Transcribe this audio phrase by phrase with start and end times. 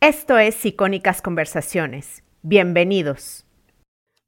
[0.00, 2.22] Esto es Icónicas Conversaciones.
[2.42, 3.44] Bienvenidos.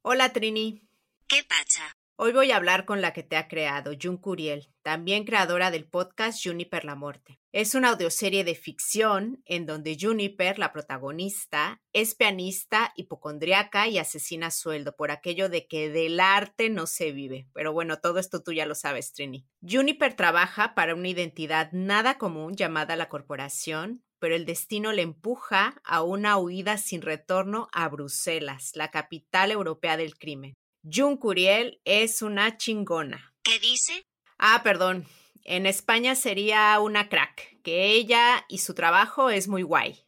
[0.03, 0.83] Hola Trini.
[1.29, 1.96] ¿Qué pasa?
[2.17, 5.88] Hoy voy a hablar con la que te ha creado, Jun Curiel, también creadora del
[5.88, 7.38] podcast Juniper la Muerte.
[7.53, 14.48] Es una audioserie de ficción en donde Juniper, la protagonista, es pianista, hipocondriaca y asesina
[14.48, 17.46] a sueldo por aquello de que del arte no se vive.
[17.55, 19.46] Pero bueno, todo esto tú ya lo sabes, Trini.
[19.62, 25.80] Juniper trabaja para una identidad nada común llamada la corporación, pero el destino le empuja
[25.82, 30.55] a una huida sin retorno a Bruselas, la capital europea del crimen.
[30.84, 33.34] Jun Curiel es una chingona.
[33.43, 34.06] ¿Qué dice?
[34.38, 35.06] Ah, perdón.
[35.45, 40.05] En España sería una crack, que ella y su trabajo es muy guay.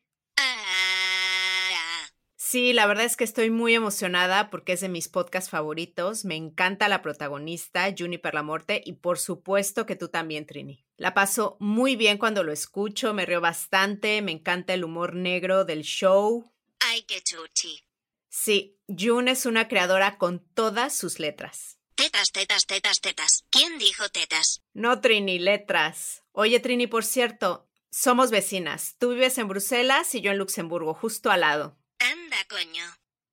[2.53, 6.27] Sí, la verdad es que estoy muy emocionada porque es de mis podcasts favoritos.
[6.27, 10.85] Me encanta la protagonista, Juniper Lamorte, y por supuesto que tú también, Trini.
[10.99, 15.65] La paso muy bien cuando lo escucho, me río bastante, me encanta el humor negro
[15.65, 16.45] del show.
[16.81, 17.85] ay, qué chuchi.
[18.29, 21.79] Sí, Jun es una creadora con todas sus letras.
[21.95, 23.47] Tetas, tetas, tetas, tetas.
[23.49, 24.61] ¿Quién dijo tetas?
[24.75, 26.23] No, Trini, letras.
[26.33, 28.97] Oye, Trini, por cierto, somos vecinas.
[28.99, 31.79] Tú vives en Bruselas y yo en Luxemburgo, justo al lado.
[32.03, 32.85] Anda, coño.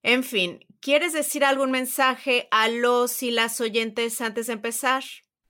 [0.04, 5.04] En fin, ¿quieres decir algún mensaje a los y las oyentes antes de empezar?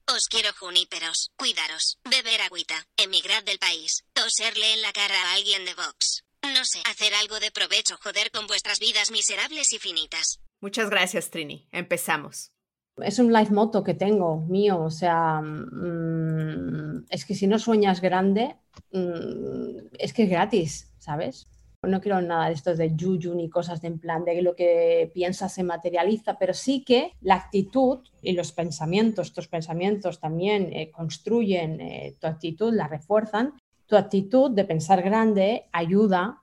[0.08, 1.31] Os quiero juníperos.
[1.36, 2.00] Cuidaros.
[2.09, 2.88] Beber agüita.
[2.97, 4.06] Emigrad del país.
[4.14, 6.23] Toserle en la cara a alguien de Vox.
[6.42, 10.40] No sé, hacer algo de provecho, joder con vuestras vidas miserables y finitas.
[10.62, 11.67] Muchas gracias, Trini.
[11.72, 12.52] Empezamos.
[12.97, 18.02] Es un life motto que tengo mío, o sea, mm, es que si no sueñas
[18.02, 18.56] grande,
[18.92, 21.48] mm, es que es gratis, ¿sabes?
[21.81, 25.09] No quiero nada de estos de yuyu ni cosas de en plan de lo que
[25.13, 30.91] piensas se materializa, pero sí que la actitud y los pensamientos, tus pensamientos también eh,
[30.91, 33.53] construyen eh, tu actitud, la refuerzan.
[33.85, 36.41] Tu actitud de pensar grande ayuda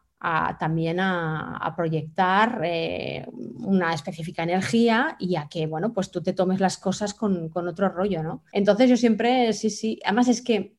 [0.59, 3.25] también a, a proyectar eh,
[3.59, 7.69] una específica energía y a que, bueno, pues tú te tomes las cosas con, con
[7.69, 8.43] otro rollo, ¿no?
[8.51, 10.76] Entonces yo siempre, sí, sí, además es que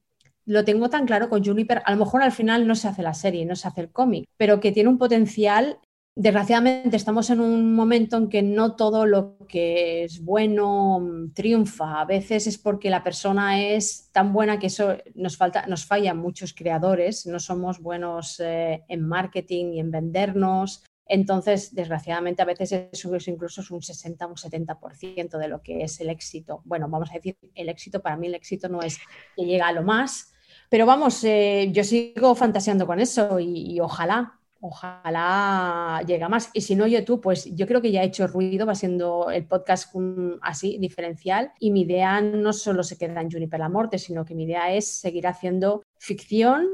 [0.47, 3.13] lo tengo tan claro con Juniper, a lo mejor al final no se hace la
[3.13, 5.77] serie, no se hace el cómic, pero que tiene un potencial.
[6.15, 11.99] Desgraciadamente estamos en un momento en que no todo lo que es bueno mm, triunfa.
[11.99, 16.17] A veces es porque la persona es tan buena que eso nos falta, nos fallan
[16.17, 20.81] muchos creadores, no somos buenos eh, en marketing y en vendernos.
[21.09, 25.83] Entonces, desgraciadamente, a veces eso es incluso es un 60 un 70% de lo que
[25.83, 26.61] es el éxito.
[26.63, 28.97] Bueno, vamos a decir, el éxito, para mí el éxito no es
[29.35, 30.33] que llega a lo más,
[30.69, 36.49] pero vamos, eh, yo sigo fantaseando con eso y, ojalá, ojalá llegue a más.
[36.53, 39.45] Y si no, YouTube, pues yo creo que ya he hecho ruido, va siendo el
[39.45, 41.51] podcast un- así, diferencial.
[41.59, 44.73] Y mi idea no solo se queda en Juniper la Morte, sino que mi idea
[44.73, 46.67] es seguir haciendo ficción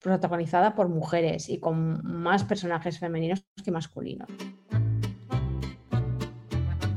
[0.00, 4.28] protagonizada por mujeres y con más personajes femeninos que masculinos.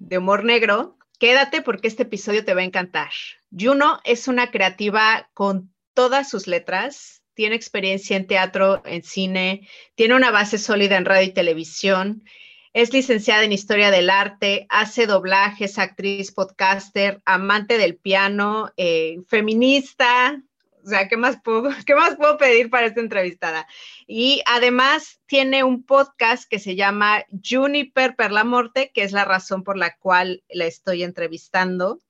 [0.00, 3.10] de humor negro, quédate porque este episodio te va a encantar.
[3.56, 10.16] Juno es una creativa con todas sus letras, tiene experiencia en teatro, en cine, tiene
[10.16, 12.24] una base sólida en radio y televisión,
[12.72, 20.40] es licenciada en historia del arte, hace doblajes, actriz, podcaster, amante del piano, eh, feminista.
[20.84, 23.66] O sea, ¿qué más, puedo, ¿qué más puedo pedir para esta entrevistada?
[24.06, 29.76] Y además tiene un podcast que se llama Juniper Perlamorte, que es la razón por
[29.76, 32.00] la cual la estoy entrevistando,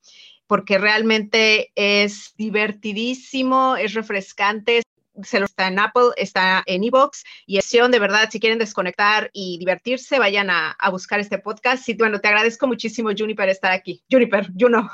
[0.47, 4.81] porque realmente es divertidísimo, es refrescante.
[5.23, 9.29] Se lo está en Apple, está en Evox y acción de verdad, si quieren desconectar
[9.33, 11.87] y divertirse, vayan a, a buscar este podcast.
[11.89, 14.03] Y bueno, te agradezco muchísimo, Juniper, estar aquí.
[14.09, 14.89] Juniper, Juno.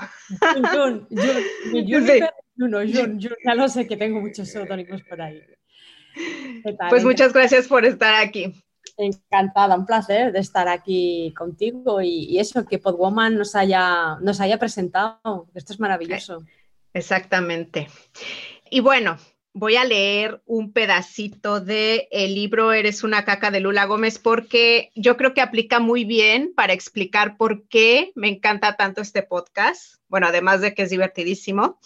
[0.74, 1.08] Jun, Jun,
[1.72, 5.42] Juniper, Juno, Jun, Jun, ya lo sé que tengo muchos seudónimos por ahí.
[6.90, 8.54] Pues muchas gracias por estar aquí.
[8.98, 14.42] Encantada, un placer de estar aquí contigo y, y eso, que Podwoman nos haya, nos
[14.42, 15.48] haya presentado.
[15.54, 16.44] Esto es maravilloso.
[16.94, 17.88] Exactamente.
[18.72, 19.18] Y bueno,
[19.58, 24.92] voy a leer un pedacito del el libro Eres una caca de Lula Gómez porque
[24.94, 29.96] yo creo que aplica muy bien para explicar por qué me encanta tanto este podcast.
[30.10, 31.80] Bueno, además de que es divertidísimo.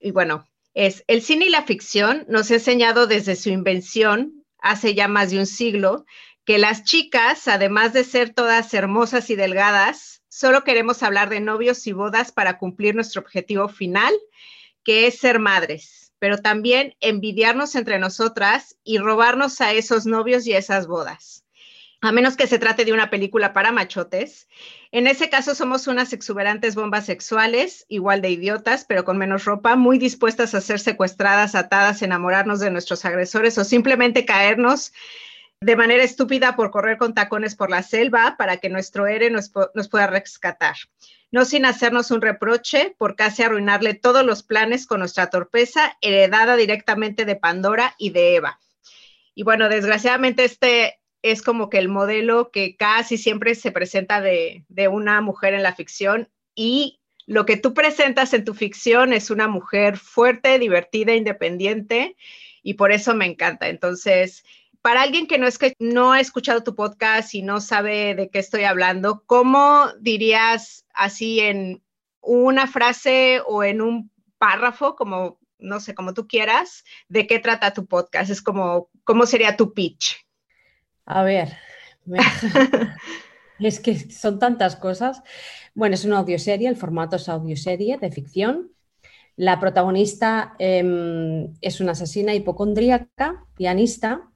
[0.00, 4.94] Y bueno, es el cine y la ficción nos ha enseñado desde su invención hace
[4.94, 6.04] ya más de un siglo,
[6.44, 11.86] que las chicas, además de ser todas hermosas y delgadas, solo queremos hablar de novios
[11.86, 14.12] y bodas para cumplir nuestro objetivo final,
[14.82, 20.52] que es ser madres, pero también envidiarnos entre nosotras y robarnos a esos novios y
[20.52, 21.44] esas bodas
[22.00, 24.48] a menos que se trate de una película para machotes.
[24.92, 29.74] En ese caso somos unas exuberantes bombas sexuales, igual de idiotas, pero con menos ropa,
[29.76, 34.92] muy dispuestas a ser secuestradas, atadas, enamorarnos de nuestros agresores o simplemente caernos
[35.60, 39.50] de manera estúpida por correr con tacones por la selva para que nuestro héroe nos,
[39.74, 40.76] nos pueda rescatar.
[41.30, 46.56] No sin hacernos un reproche por casi arruinarle todos los planes con nuestra torpeza heredada
[46.56, 48.60] directamente de Pandora y de Eva.
[49.34, 54.64] Y bueno, desgraciadamente este es como que el modelo que casi siempre se presenta de,
[54.90, 59.48] una mujer en la ficción y lo que tú presentas en tu ficción es una
[59.48, 62.16] mujer fuerte, divertida, independiente
[62.62, 63.68] y por eso me encanta.
[63.68, 64.44] Entonces,
[64.88, 68.30] para alguien que no, es que no ha escuchado tu podcast y no sabe de
[68.30, 71.82] qué estoy hablando, ¿cómo dirías así en
[72.22, 77.74] una frase o en un párrafo, como no sé, como tú quieras, de qué trata
[77.74, 78.30] tu podcast?
[78.30, 80.24] Es como, ¿cómo sería tu pitch?
[81.04, 81.54] A ver,
[83.58, 85.22] es que son tantas cosas.
[85.74, 88.72] Bueno, es una audioserie, el formato es audioserie de ficción.
[89.36, 94.30] La protagonista em, es una asesina hipocondríaca, pianista,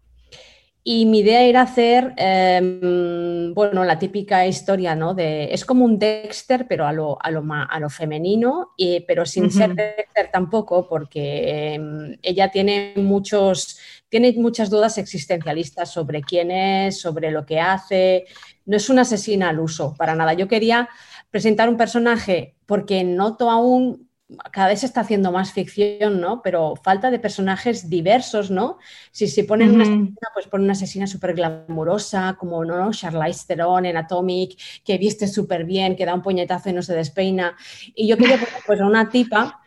[0.84, 5.14] y mi idea era hacer, em, bueno, la típica historia, ¿no?
[5.14, 9.24] De, es como un Dexter, pero a lo, a lo, a lo femenino, y, pero
[9.24, 16.50] sin ser Dexter tampoco, porque em, ella tiene muchos, tiene muchas dudas existencialistas sobre quién
[16.50, 18.24] es, sobre lo que hace.
[18.66, 20.32] No es una asesina al uso, para nada.
[20.32, 20.88] Yo quería
[21.30, 24.08] presentar un personaje porque noto aún
[24.50, 26.42] cada vez se está haciendo más ficción, ¿no?
[26.42, 28.78] Pero falta de personajes diversos, ¿no?
[29.10, 32.90] Si se ponen una asesina, pues ponen una asesina súper glamurosa, como, ¿no?
[32.92, 36.94] Charlize Theron en Atomic, que viste súper bien, que da un puñetazo y no se
[36.94, 37.56] despeina.
[37.94, 39.58] Y yo quería poner, pues, a una tipa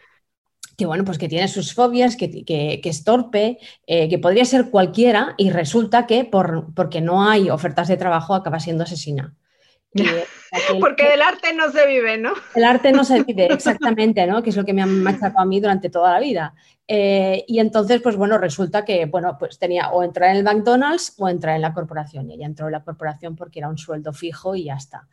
[0.78, 4.70] que bueno, pues que tiene sus fobias, que, que, es torpe, eh, que podría ser
[4.70, 9.36] cualquiera y resulta que por, porque no hay ofertas de trabajo acaba siendo asesina.
[10.80, 12.34] porque del arte no se vive, ¿no?
[12.54, 14.44] El arte no se vive, exactamente, ¿no?
[14.44, 16.54] Que es lo que me ha machacado a mí durante toda la vida.
[16.88, 21.16] Eh, y entonces, pues bueno, resulta que, bueno, pues tenía o entrar en el McDonald's
[21.18, 22.30] o entrar en la corporación.
[22.30, 25.08] Y ella entró en la corporación porque era un sueldo fijo y ya está.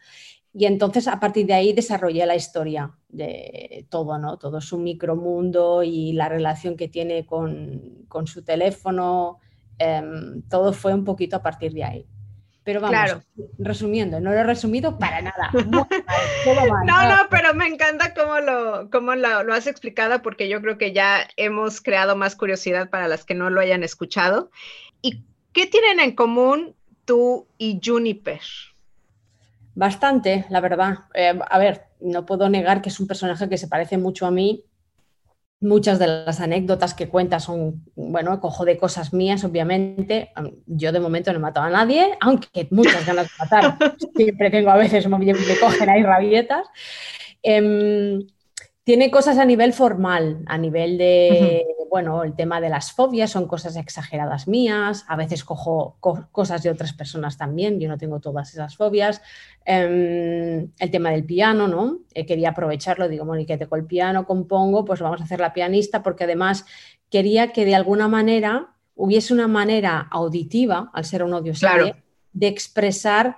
[0.55, 4.37] Y entonces a partir de ahí desarrollé la historia de todo, ¿no?
[4.37, 9.39] Todo su micromundo y la relación que tiene con, su teléfono.
[9.79, 12.07] Em, todo fue un poquito a partir de ahí.
[12.65, 13.19] Pero vamos,
[13.59, 15.51] resumiendo, no lo he resumido para nada.
[15.67, 15.87] no,
[16.85, 20.93] no, pero me encanta cómo, lo, cómo lo, lo, has explicado porque yo creo que
[20.93, 24.51] ya hemos creado más curiosidad para las que no lo hayan escuchado.
[25.01, 28.41] ¿Y qué tienen en común tú y Juniper?
[29.75, 30.99] Bastante, la verdad.
[31.15, 34.31] Eh, a ver, no puedo negar que es un personaje que se parece mucho a
[34.31, 34.65] mí.
[35.63, 40.31] Muchas de las anécdotas que cuenta son, bueno, cojo de cosas mías, obviamente.
[40.67, 43.79] Yo de momento no he matado a nadie, aunque muchas ganas de matar.
[44.17, 46.67] Siempre tengo a veces, me, cogen ahí rabietas.
[47.43, 48.27] Em,
[48.85, 53.47] tiene cosas a nivel formal, a nivel de, bueno, el tema de las fobias son
[53.47, 58.51] cosas exageradas mías, a veces cojo cosas de otras personas también, yo no tengo todas
[58.51, 59.21] esas fobias.
[59.67, 61.99] Em, el tema del piano, ¿no?
[62.15, 66.03] Eh, quería aprovecharlo, digo, que tengo el piano, compongo, pues vamos a hacer la pianista,
[66.03, 66.65] porque además
[67.11, 71.53] quería que de alguna manera hubiese una manera auditiva, al ser un audio
[72.33, 73.37] de expresar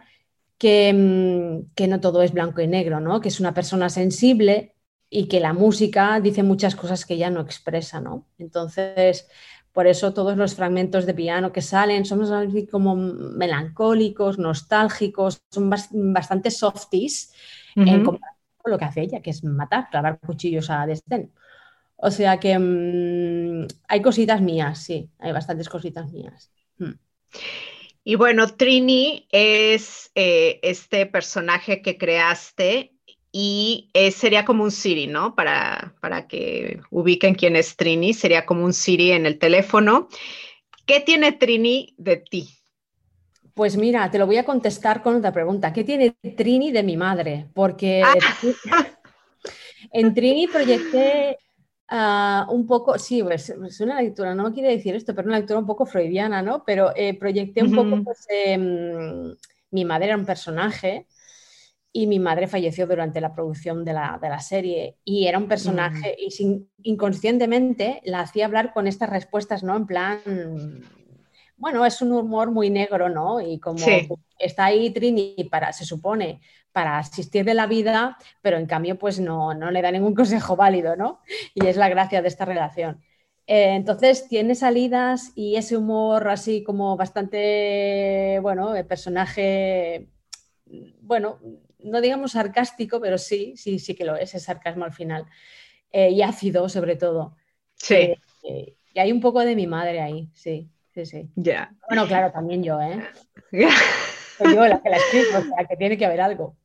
[0.58, 3.20] que, em, que no todo es blanco y negro, ¿no?
[3.20, 4.73] Que es una persona sensible
[5.14, 8.26] y que la música dice muchas cosas que ella no expresa, ¿no?
[8.36, 9.28] Entonces,
[9.72, 15.70] por eso todos los fragmentos de piano que salen son así como melancólicos, nostálgicos, son
[15.70, 17.32] bastante softies
[17.76, 21.32] en comparación con lo que hace ella, que es matar, clavar cuchillos a desdén.
[21.94, 26.50] O sea que mm, hay cositas mías, sí, hay bastantes cositas mías.
[26.78, 26.94] Mm.
[28.02, 32.93] Y bueno, Trini es eh, este personaje que creaste
[33.36, 35.34] y eh, sería como un Siri, ¿no?
[35.34, 40.06] Para, para que ubiquen quién es Trini, sería como un Siri en el teléfono.
[40.86, 42.48] ¿Qué tiene Trini de ti?
[43.52, 45.72] Pues mira, te lo voy a contestar con otra pregunta.
[45.72, 47.48] ¿Qué tiene Trini de mi madre?
[47.54, 48.14] Porque ah.
[49.92, 51.36] en Trini proyecté
[51.88, 55.58] ah, un poco, sí, pues, es una lectura, no quiere decir esto, pero una lectura
[55.58, 56.62] un poco freudiana, ¿no?
[56.64, 59.34] Pero eh, proyecté un poco, pues, em,
[59.72, 61.08] mi madre era un personaje
[61.96, 65.46] y mi madre falleció durante la producción de la, de la serie y era un
[65.46, 69.76] personaje y sin, inconscientemente la hacía hablar con estas respuestas, ¿no?
[69.76, 70.18] En plan,
[71.56, 73.40] bueno, es un humor muy negro, ¿no?
[73.40, 73.78] Y como
[74.40, 76.40] está ahí Trini para, se supone,
[76.72, 80.56] para asistir de la vida, pero en cambio, pues no, no le da ningún consejo
[80.56, 81.20] válido, ¿no?
[81.54, 83.00] Y es la gracia de esta relación.
[83.46, 90.08] Eh, entonces tiene salidas y ese humor así como bastante, bueno, el personaje,
[91.00, 91.38] bueno,
[91.84, 95.26] no digamos sarcástico, pero sí, sí, sí que lo es, es sarcasmo al final.
[95.92, 97.36] Eh, y ácido sobre todo.
[97.74, 98.14] Sí.
[98.42, 101.28] Eh, y hay un poco de mi madre ahí, sí, sí, sí.
[101.36, 101.72] Ya.
[101.88, 103.02] Bueno, claro, también yo, ¿eh?
[104.38, 106.56] Soy yo la que la escribo, o sea, que tiene que haber algo.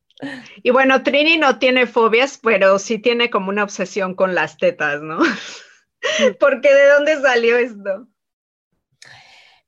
[0.62, 5.00] Y bueno, Trini no tiene fobias, pero sí tiene como una obsesión con las tetas,
[5.00, 5.18] ¿no?
[6.40, 8.08] Porque ¿de dónde salió esto?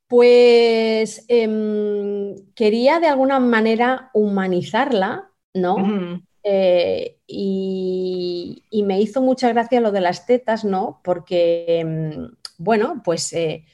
[0.06, 6.23] Pues em, quería de alguna manera humanizarla, ¿no?
[6.44, 11.00] Eh, y, me hizo mucha gracia lo de las tetas, ¿no?
[11.04, 13.64] Porque, em, bueno, pues eh,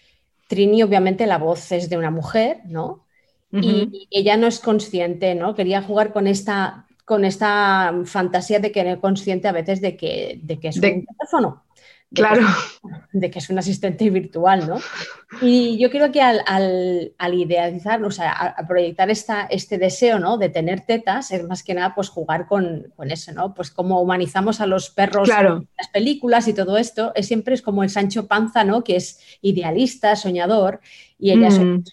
[0.49, 3.04] Trini obviamente la voz es de una mujer, ¿no?
[3.50, 5.54] y, ella no es consciente, ¿no?
[5.54, 9.97] Quería jugar con esta, con esta fantasía de que no es consciente a veces de
[9.97, 11.64] que, de que es un teléfono.
[12.14, 12.46] Claro.
[13.12, 14.80] de que es un asistente virtual, ¿no?
[15.42, 16.42] Y yo creo que al,
[17.18, 20.38] al, idealizar, o sea, a, proyectar esta, este deseo, ¿no?
[20.38, 23.54] De tener tetas, es más que nada, pues jugar con, con eso, ¿no?
[23.54, 27.62] Pues como humanizamos a los perros en las películas y todo esto, es siempre es
[27.62, 28.84] como el Sancho Panza, ¿no?
[28.84, 30.80] Que es idealista, soñador,
[31.18, 31.84] y ella su mm.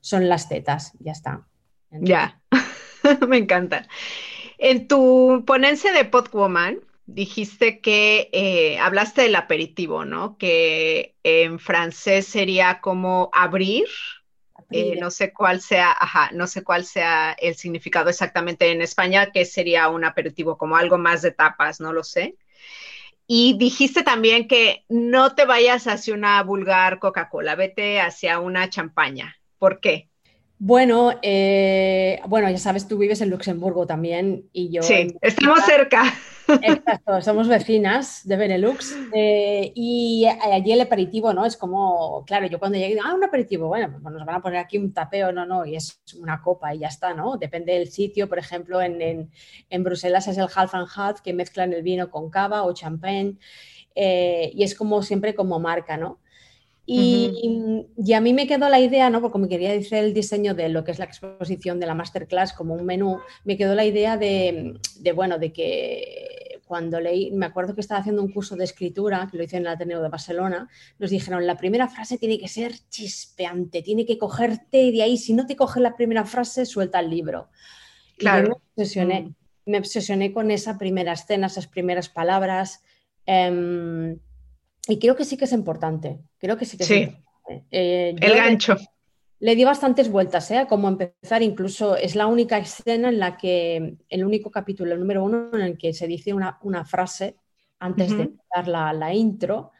[0.00, 1.46] son las tetas, ya está.
[1.90, 2.40] Ya,
[3.28, 3.88] me encanta.
[4.58, 6.78] En tu ponencia de Podwoman,
[7.14, 10.36] dijiste que eh, hablaste del aperitivo, ¿no?
[10.38, 13.86] Que en francés sería como abrir.
[14.72, 19.32] Eh, no sé cuál sea, ajá, no sé cuál sea el significado exactamente en España,
[19.32, 22.36] que sería un aperitivo, como algo más de tapas, no lo sé.
[23.26, 29.36] Y dijiste también que no te vayas hacia una vulgar Coca-Cola, vete hacia una champaña.
[29.58, 30.08] ¿Por qué?
[30.58, 34.82] Bueno, eh, bueno, ya sabes, tú vives en Luxemburgo también y yo.
[34.82, 36.14] Sí, estamos cerca.
[36.62, 41.44] Exacto, somos vecinas de Benelux eh, y allí el aperitivo, ¿no?
[41.44, 44.58] Es como, claro, yo cuando llegué, ah, un aperitivo, bueno, pues nos van a poner
[44.58, 47.36] aquí un tapeo, no, no, y es una copa y ya está, ¿no?
[47.36, 49.30] Depende del sitio, por ejemplo, en,
[49.82, 53.38] Bruselas es el half and half que mezclan el vino con cava o champagne
[53.94, 56.18] eh, y es como siempre como marca, ¿no?
[56.92, 59.20] Y, a mí me quedó la idea, ¿no?
[59.20, 62.52] porque como quería decir el diseño de lo que es la exposición de la masterclass
[62.52, 64.80] como un menú, me quedó la idea de,
[65.14, 66.39] bueno, de que
[66.70, 69.62] cuando leí, me acuerdo que estaba haciendo un curso de escritura, que lo hice en
[69.62, 70.68] el Ateneo de Barcelona,
[71.00, 75.32] nos dijeron, la primera frase tiene que ser chispeante, tiene que cogerte de ahí, si
[75.32, 77.48] no te coge la primera frase, suelta el libro.
[78.16, 78.62] Claro.
[78.76, 79.34] me obsesioné, mm.
[79.66, 82.84] me obsesioné con esa primera escena, esas primeras palabras.
[83.26, 84.20] Em,
[84.86, 86.20] y creo que sí que es importante.
[86.38, 87.16] Creo que sí que sí.
[87.72, 88.76] Eh, el gancho.
[89.40, 90.58] Le, di bastantes vueltas, ¿eh?
[90.58, 91.42] A cómo empezar.
[91.42, 95.62] Incluso es la única escena en la que, el único capítulo, el número uno, en
[95.62, 97.36] el que se dice una, frase
[97.78, 99.72] antes de empezar la, la, intro,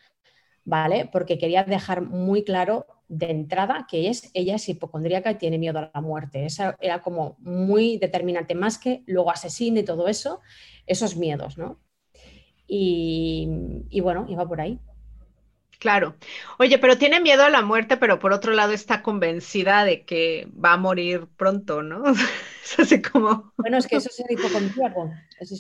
[0.65, 1.09] ¿vale?
[1.13, 5.79] Porque quería dejar muy claro de entrada que es ella es hipocondríaca y tiene miedo
[5.79, 6.47] a la muerte.
[6.47, 10.41] Esa era como muy determinante, más que luego asesine y todo eso,
[10.87, 11.81] esos miedos, ¿no?
[12.67, 13.49] Y,
[13.91, 14.79] y bueno, iba por ahí.
[15.81, 16.15] Claro.
[16.59, 20.47] Oye, pero tiene miedo a la muerte, pero por otro lado está convencida de que
[20.53, 22.05] va a morir pronto, ¿no?
[22.65, 23.53] es así como...
[23.57, 25.11] Bueno, es que eso es el hipocondríaco.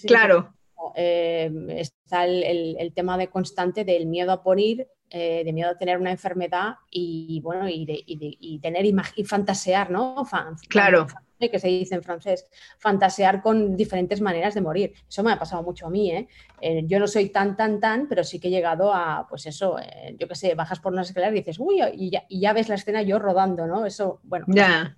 [0.07, 0.55] claro.
[0.95, 5.99] Eh, está el, tema de constante del miedo a morir, eh, de miedo a tener
[5.99, 10.27] una enfermedad y, bueno, y, de, y, tener y fantasear, ¿no?
[10.69, 11.07] claro
[11.49, 12.47] que se dice en francés,
[12.79, 14.93] fantasear con diferentes maneras de morir.
[15.09, 16.29] Eso me ha pasado mucho a mí, ¿eh?
[16.61, 19.79] eh yo no soy tan, tan, tan, pero sí que he llegado a, pues eso,
[19.79, 22.53] eh, yo qué sé, bajas por una escalera y dices, uy, y ya, y ya,
[22.53, 23.87] ves la escena yo rodando, ¿no?
[23.87, 24.47] Eso, bueno,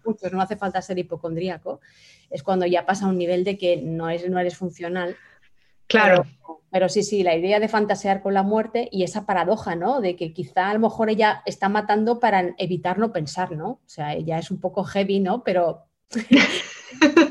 [0.05, 1.81] muchos, no hace falta ser hipocondríaco,
[2.31, 5.17] es cuando ya pasa a un nivel de que no, es, no eres funcional.
[5.87, 6.25] Claro.
[6.71, 10.01] Pero, sí, sí, la idea de fantasear con la muerte y esa paradoja, ¿no?
[10.01, 13.69] De que quizá a lo mejor ella está matando para evitar no pensar, ¿no?
[13.73, 15.45] O sea, ella es un poco heavy, ¿no?
[15.45, 15.85] Pero,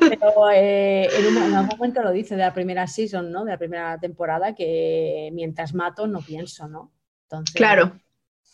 [0.09, 3.45] pero eh, en, un, algún momento lo dice de la primera season, ¿no?
[3.45, 6.91] De la primera temporada, que mientras mato no pienso, ¿no?
[7.53, 7.99] Claro.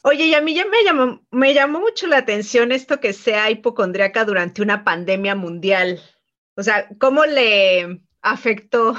[0.03, 3.50] Oye, y a mí ya me llamó, me llamó mucho la atención esto que sea
[3.50, 6.00] hipocondriaca durante una pandemia mundial.
[6.55, 8.96] O sea, ¿cómo le afectó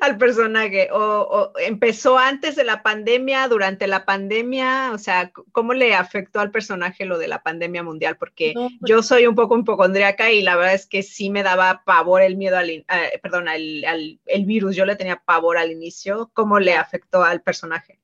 [0.00, 0.88] al personaje?
[0.92, 4.92] O, empezó antes de la pandemia, durante la pandemia?
[4.92, 8.16] O sea, ¿cómo le afectó al personaje lo de la pandemia mundial?
[8.16, 11.82] Porque pues yo soy un poco hipocondriaca y la verdad es que sí me daba
[11.84, 12.84] pavor el miedo al, eh,
[13.22, 13.84] perdón, al,
[14.26, 14.76] el virus.
[14.76, 16.30] Yo le tenía pavor al inicio.
[16.34, 18.01] ¿Cómo le afectó al personaje?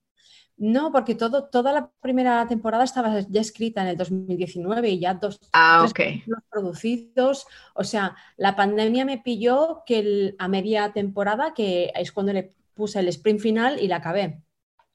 [0.59, 5.15] No, porque todo, toda la primera temporada estaba ya escrita en el 2019 y ya
[5.15, 5.87] dos ah,
[6.27, 7.47] los producidos.
[7.75, 12.99] O sea, la pandemia me pilló que a media temporada, que es cuando le puse
[12.99, 14.43] el sprint final y la acabé.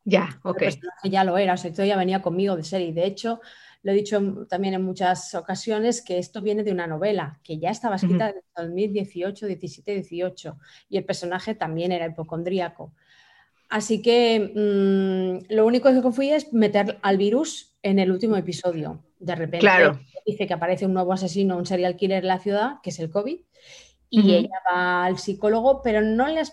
[0.03, 0.63] Ya, ok.
[1.05, 2.91] Ya lo era, o sea, esto ya venía conmigo de serie.
[2.91, 3.39] De hecho,
[3.83, 7.69] lo he dicho también en muchas ocasiones que esto viene de una novela que ya
[7.69, 10.57] estaba escrita en 2018, 17, 18
[10.89, 12.93] y el personaje también era hipocondríaco.
[13.73, 19.03] Así que mm, lo único que fui es meter al virus en el último episodio.
[19.17, 19.67] De repente
[20.27, 23.09] dice que aparece un nuevo asesino, un serial killer en la ciudad, que es el
[23.09, 23.39] COVID,
[24.11, 26.43] y ella va al psicólogo, pero no le,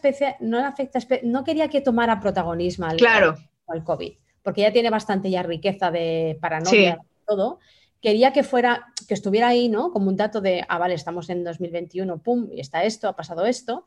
[0.41, 3.37] no le afecta, no quería que tomara protagonismo al, claro.
[3.67, 7.59] al COVID, porque ya tiene bastante ya riqueza de paranoia y todo.
[8.01, 9.93] Quería que fuera, que estuviera ahí, ¿no?
[9.93, 13.45] Como un dato de, ah, vale, estamos en 2021, pum, y está esto, ha pasado
[13.45, 13.85] esto,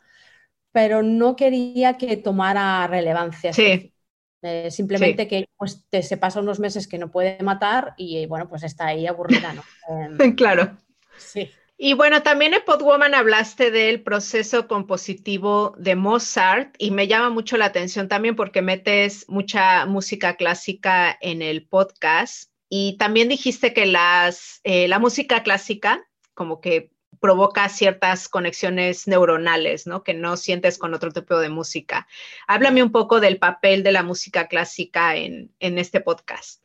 [0.74, 3.54] pero no quería que tomara relevancia.
[3.54, 3.94] Sí.
[4.42, 8.50] Eh, simplemente que pues, te, se pasa unos meses que no puede matar y bueno,
[8.50, 9.64] pues está ahí aburrida, ¿no?
[10.20, 10.78] Em, claro.
[11.18, 11.50] Sí.
[11.78, 17.56] Y bueno, también en Podwoman hablaste del proceso compositivo de Mozart y me llama mucho
[17.56, 23.86] la atención también porque metes mucha música clásica en el podcast y también dijiste que
[23.86, 26.04] las, eh, la música clásica
[26.34, 26.92] como que
[27.24, 30.04] provoca ciertas conexiones neuronales, ¿no?
[30.04, 32.06] Que no sientes con otro tipo de música.
[32.48, 36.62] Háblame un poco del papel de la música clásica en, este podcast.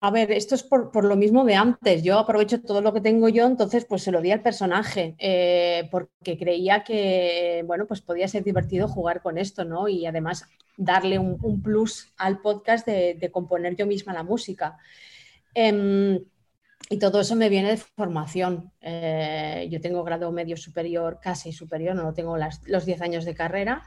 [0.00, 2.02] A ver, esto es por, lo mismo de antes.
[2.02, 5.90] Yo aprovecho todo lo que tengo yo, entonces pues se lo di al personaje, eh,
[5.90, 9.88] porque creía que, bueno, pues podía ser divertido jugar con esto, ¿no?
[9.88, 10.46] Y además
[10.78, 14.78] darle un, plus al podcast de, componer yo misma la música.
[15.52, 16.18] Em,
[16.92, 18.72] y todo eso me viene de formación.
[18.80, 23.84] Eh, yo tengo grado medio superior, casi superior, no tengo los 10 años de carrera,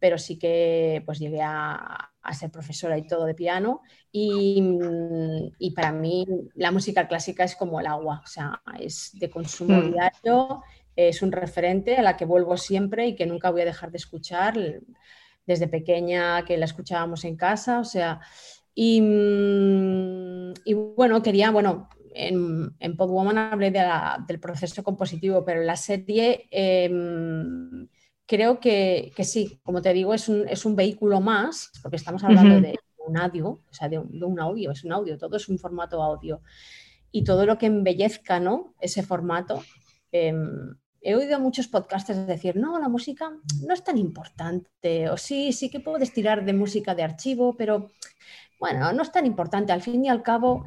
[0.00, 3.82] pero sí que pues llegué a, ser profesora y todo de piano.
[4.10, 4.60] Y,
[5.60, 9.78] y, para mí la música clásica es como el agua, o sea, es de consumo
[9.78, 9.92] hmm.
[9.92, 10.62] diario,
[10.96, 13.98] es un referente a la que vuelvo siempre y que nunca voy a dejar de
[13.98, 14.58] escuchar
[15.46, 18.20] desde pequeña que la escuchábamos en casa, o sea,
[18.74, 19.00] y,
[20.64, 26.48] y bueno, quería, bueno, en, en Podwoman hablé del proceso compositivo, pero en la serie
[26.50, 27.88] em,
[28.26, 32.60] creo que, sí, como te digo, es un, es un vehículo más, porque estamos hablando
[32.60, 36.02] de un audio, o sea, de un, audio, es un audio, todo es un formato
[36.02, 36.40] audio.
[37.10, 38.74] Y todo lo que embellezca ¿no?
[38.80, 39.62] ese formato.
[40.12, 43.32] Em, he oído a muchos podcasters decir, no, la música
[43.66, 47.90] no es tan importante, o sí, sí que puedes tirar de música de archivo, pero
[48.58, 49.72] bueno, no es tan importante.
[49.72, 50.64] Al fin y al cabo,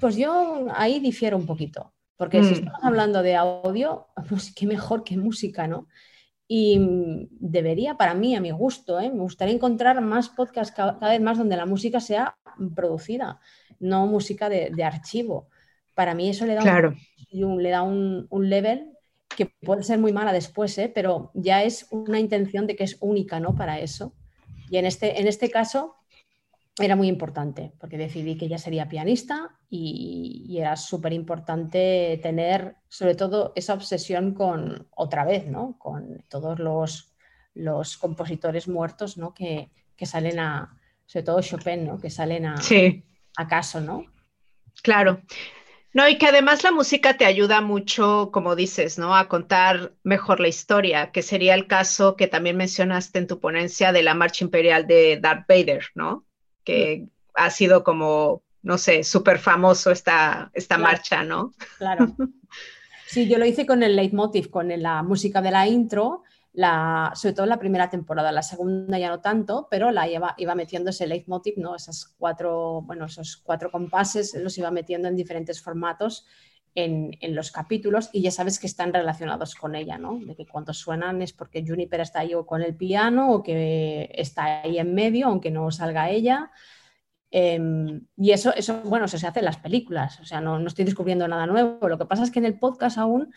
[0.00, 2.54] pues yo ahí difiero un poquito, porque si mm.
[2.54, 5.88] estamos hablando de audio, pues qué mejor que música, ¿no?
[6.54, 6.78] Y
[7.30, 9.08] debería, para mí, a mi gusto, ¿eh?
[9.08, 12.36] me gustaría encontrar más podcasts cada, vez más donde la música sea
[12.74, 13.40] producida,
[13.80, 15.48] no música de, archivo.
[15.94, 16.94] Para mí eso le da,
[17.32, 18.92] un, le da un, level
[19.34, 20.92] que puede ser muy mala después, ¿eh?
[20.94, 23.54] pero ya es una intención de que es única ¿no?
[23.54, 24.14] para eso.
[24.68, 25.96] Y en este, en este caso,
[26.78, 33.14] era muy importante porque decidí que ella sería pianista y, era súper importante tener sobre
[33.14, 35.76] todo esa obsesión con otra vez, ¿no?
[35.78, 37.14] Con todos los,
[37.54, 39.34] los compositores muertos, ¿no?
[39.34, 39.70] Que,
[40.04, 42.00] salen a, sobre todo Chopin, ¿no?
[42.00, 43.04] Que salen a, sí.
[43.36, 44.04] a caso, ¿no?
[44.82, 45.20] Claro.
[45.94, 49.14] No, y que además la música te ayuda mucho, como dices, ¿no?
[49.14, 53.92] A contar mejor la historia, que sería el caso que también mencionaste en tu ponencia
[53.92, 56.24] de la marcha imperial de Darth Vader, ¿no?
[56.64, 61.52] Que ha sido como, no sé, súper famoso esta, esta marcha, ¿no?
[61.78, 62.14] Claro.
[63.12, 66.22] Sí, yo lo hice con el leitmotiv, con la música de la intro,
[66.54, 70.34] la, sobre todo en la primera temporada, la segunda ya no tanto, pero la iba,
[70.38, 71.76] iba metiendo ese leitmotiv, ¿no?
[71.76, 76.24] Esas cuatro, bueno, esos cuatro compases los iba metiendo en diferentes formatos
[76.74, 80.18] en, los capítulos y ya sabes que están relacionados con ella, ¿no?
[80.18, 84.10] De que cuando suenan es porque Juniper está ahí o con el piano o que
[84.14, 86.50] está ahí en medio, aunque no salga ella.
[87.30, 90.68] Em, y eso, eso, bueno, eso se hace en las películas, o sea, no, no,
[90.68, 91.88] estoy descubriendo nada nuevo.
[91.88, 93.32] Lo que pasa es que en el podcast aún,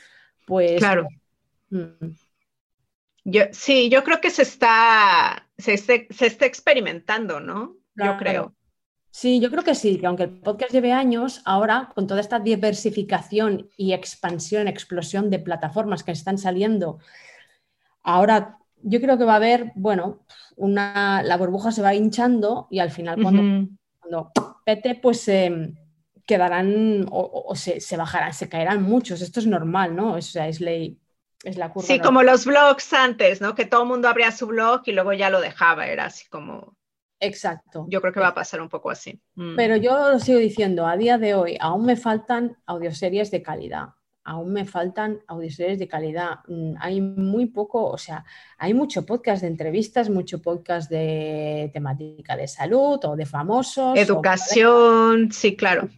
[0.45, 0.80] pues...
[0.80, 1.08] Claro.
[1.69, 2.12] Mm.
[3.28, 7.76] Yo, sí, yo creo que se está, se, está experimentando, ¿no?
[7.95, 8.54] yo creo.
[9.17, 12.38] Sí, yo creo que sí, que aunque el podcast lleve años, ahora con toda esta
[12.38, 16.99] diversificación y expansión, explosión de plataformas que están saliendo,
[18.04, 20.25] ahora yo creo que va a haber, bueno,
[20.58, 23.69] una, la burbuja se va hinchando y al final cuando,
[24.01, 24.34] cuando
[24.65, 25.32] pete, pues
[26.28, 29.21] quedarán o, se, bajarán, se caerán muchos.
[29.21, 30.15] Esto es normal, ¿no?
[30.15, 30.99] O sea, es ley,
[31.45, 31.88] es la curva.
[31.88, 33.56] Sí, como los blogs antes, ¿no?
[33.56, 36.75] Que todo el mundo abría su blog y luego ya lo dejaba, era así como
[37.19, 37.86] Exacto.
[37.89, 39.19] Yo creo que va a pasar un poco así.
[39.36, 39.56] Mm.
[39.56, 43.89] Pero yo lo sigo diciendo, a día de hoy aún me faltan audioseries de calidad.
[44.28, 46.39] Aún me faltan audioseries de calidad.
[46.47, 48.25] Mm, Hay muy poco, o sea,
[48.58, 53.93] hay mucho podcast de entrevistas, mucho podcast de temática de salud o de famosos.
[53.93, 55.89] o- Educación, sí, claro.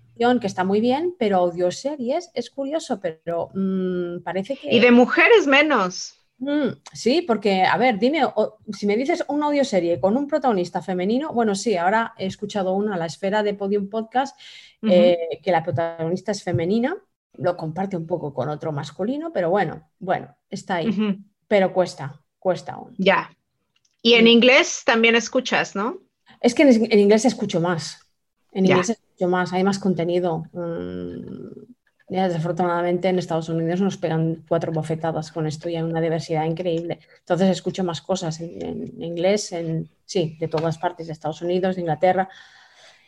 [0.41, 4.75] que está muy bien, pero audioseries es curioso, pero mm, parece que...
[4.75, 6.16] Y de mujeres menos.
[6.39, 10.81] Mm, sí, porque, a ver, dime, o- si me dices una audioserie con un protagonista
[10.81, 14.39] femenino, bueno, sí, ahora he escuchado una, La Esfera de Podium Podcast,
[14.83, 16.95] eh, que la protagonista es femenina,
[17.33, 22.73] lo comparte un poco con otro masculino, pero bueno, bueno, está ahí, pero cuesta, cuesta
[22.73, 22.93] aún.
[22.97, 23.31] Ya.
[24.03, 25.97] Y en inglés también escuchas, ¿no?
[26.39, 27.99] Es que en, en inglés escucho más,
[28.51, 28.73] en Ya.
[28.73, 30.43] inglés escucho más, hay más contenido.
[30.53, 31.56] Mm, ya,
[32.07, 36.99] desafortunadamente en Estados Unidos nos pegan cuatro bofetadas con esto y hay una diversidad increíble.
[37.19, 41.75] Entonces escucho más cosas en, en inglés, en, sí, de todas partes, de Estados Unidos,
[41.75, 42.29] de Inglaterra.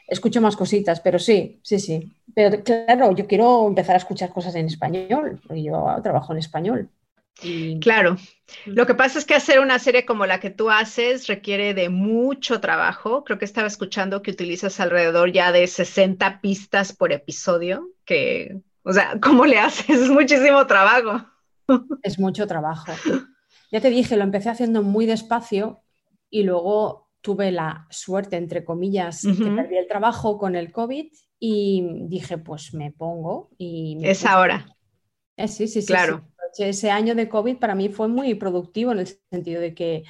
[0.07, 2.11] Escucho más cositas, pero sí, sí, sí.
[2.33, 6.89] Pero claro, yo quiero empezar a escuchar cosas en español, porque yo trabajo en español.
[7.43, 8.17] Y- Claro.
[8.65, 11.89] Lo que pasa es que hacer una serie como la que tú haces requiere de
[11.89, 13.23] mucho trabajo.
[13.23, 18.93] Creo que estaba escuchando que utilizas alrededor ya de 60 pistas por episodio, que, o
[18.93, 19.89] sea, ¿cómo le haces?
[20.01, 21.25] Es muchísimo trabajo.
[22.03, 22.91] Es mucho trabajo.
[23.71, 25.83] Ya te dije, lo empecé haciendo muy despacio
[26.29, 29.55] y luego tuve la suerte, entre comillas, que Ujú.
[29.55, 31.07] perdí el trabajo con el COVID
[31.39, 34.65] y dije, pues me pongo y me Es ahora.
[35.37, 36.21] Eh, sí, sí, sí, Claro.
[36.53, 36.63] sí.
[36.63, 40.03] Ese año de COVID para mí fue muy productivo en el sentido de que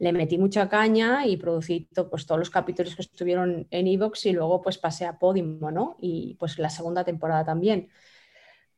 [0.00, 4.32] le metí mucha caña y producí pues, todos los capítulos que estuvieron en Evox y
[4.32, 5.96] luego pues pasé a Podimo, ¿no?
[6.00, 7.90] Y pues la segunda temporada también.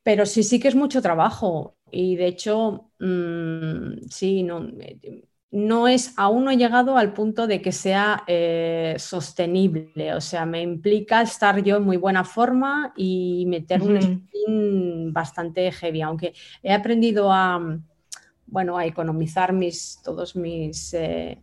[0.07, 1.75] Pero sí, sí que es mucho trabajo.
[1.91, 7.49] Y de hecho, mm, sí, no, eh, no es, aún no he llegado al punto
[7.49, 12.93] de que sea eh, sostenible, o sea, me implica estar yo en muy buena forma
[12.97, 17.61] y meter un spin bastante heavy, aunque he aprendido a,
[18.47, 21.43] bueno, a economizar mis, todos mis, eh,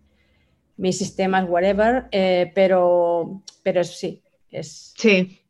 [0.77, 4.21] mis sistemas, whatever, eh, pero, pero sí,
[4.51, 5.41] es, Sí,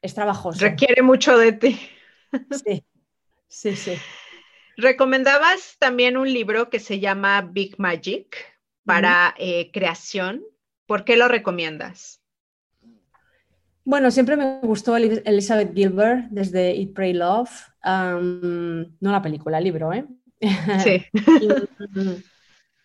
[0.00, 0.60] es trabajoso.
[0.64, 1.78] requiere mucho de ti.
[2.50, 2.84] Sí,
[3.48, 3.92] sí, sí.
[4.76, 8.36] Recomendabas también un libro que se llama Big Magic
[8.84, 10.42] para eh, creación.
[10.86, 12.20] ¿Por qué lo recomiendas?
[13.84, 17.50] Bueno, siempre me gustó Eli- Elizabeth Gilbert desde Eat, Pray, Love.
[17.84, 20.06] Um, no la película, el libro, ¿eh?
[20.82, 21.04] Sí.
[21.12, 21.48] Y,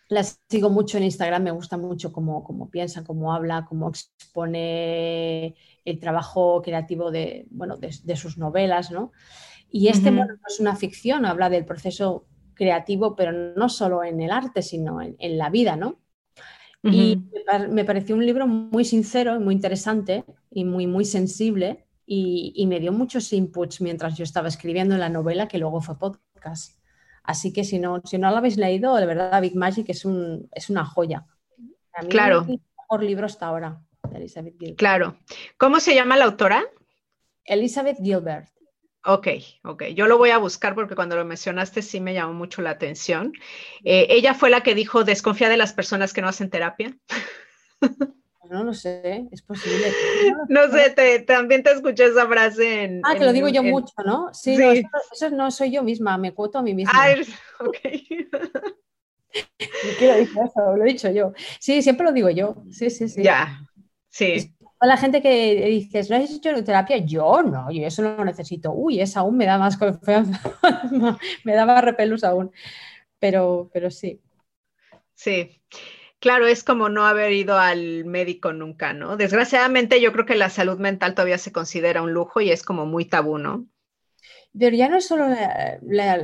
[0.10, 3.90] mm, la sigo mucho en Instagram, me gusta mucho cómo, cómo piensa, cómo habla, cómo
[3.90, 9.12] expone el trabajo creativo de, bueno, de, de sus novelas, ¿no?
[9.70, 14.22] Y este, bueno, no es una ficción, habla del proceso creativo, pero no solo en
[14.22, 16.00] el arte, sino en, en la vida, ¿no?
[16.88, 17.26] Y Ujú.
[17.34, 22.54] me par- me pareció un libro muy sincero, muy interesante y muy, muy sensible y,
[22.56, 26.80] y me dio muchos inputs mientras yo estaba escribiendo la novela que luego fue podcast.
[27.26, 30.48] Así que si no, si no lo habéis leído, de verdad Big Magic es, un,
[30.52, 31.26] es una joya.
[31.58, 32.46] Mí, Claro.
[32.48, 34.78] el mejor libro hasta ahora de Elizabeth Gilbert.
[34.78, 35.18] Claro.
[35.58, 36.64] ¿Cómo se llama la autora?
[37.46, 38.50] Elizabeth Gilbert.
[39.06, 39.28] Ok,
[39.64, 39.84] ok.
[39.96, 43.34] Yo lo voy a buscar porque cuando lo mencionaste sí me llamó mucho la atención.
[43.84, 46.98] Eh, ella fue la que dijo, desconfía de las personas que no hacen terapia.
[48.50, 49.88] No lo sé, es posible.
[50.50, 53.02] No sé, te- también te escuché esa frase en...
[53.04, 54.30] Ah, que en- lo digo yo en- mucho, ¿no?
[54.34, 54.80] Sí, no, Sí.
[54.80, 56.92] eso, eso no soy yo misma, me cuoto a mí misma.
[56.96, 57.16] Ah,
[57.66, 57.78] ok.
[59.98, 60.76] ¿Quién lo dice eso?
[60.76, 61.34] Lo he dicho yo.
[61.60, 62.56] Sí, siempre lo digo yo.
[62.72, 63.24] Sí, sí, sí.
[63.24, 63.62] Ya,
[64.10, 64.54] sí.
[64.60, 66.98] Toda la gente que dices, ¿no has hecho terapia?
[66.98, 68.72] Yo no, yo eso no lo necesito.
[68.74, 70.40] Uy, esa aún me da más confianza,
[71.44, 72.52] me da más repelús aún.
[73.20, 74.22] Pero, pero sí.
[75.14, 75.62] Sí,
[76.26, 79.18] claro, es como no haber ido al médico nunca, ¿no?
[79.18, 82.86] Desgraciadamente yo creo que la salud mental todavía se considera un lujo y es como
[82.88, 83.68] muy tabú, ¿no?
[84.58, 86.18] Pero ya no es solo la, la-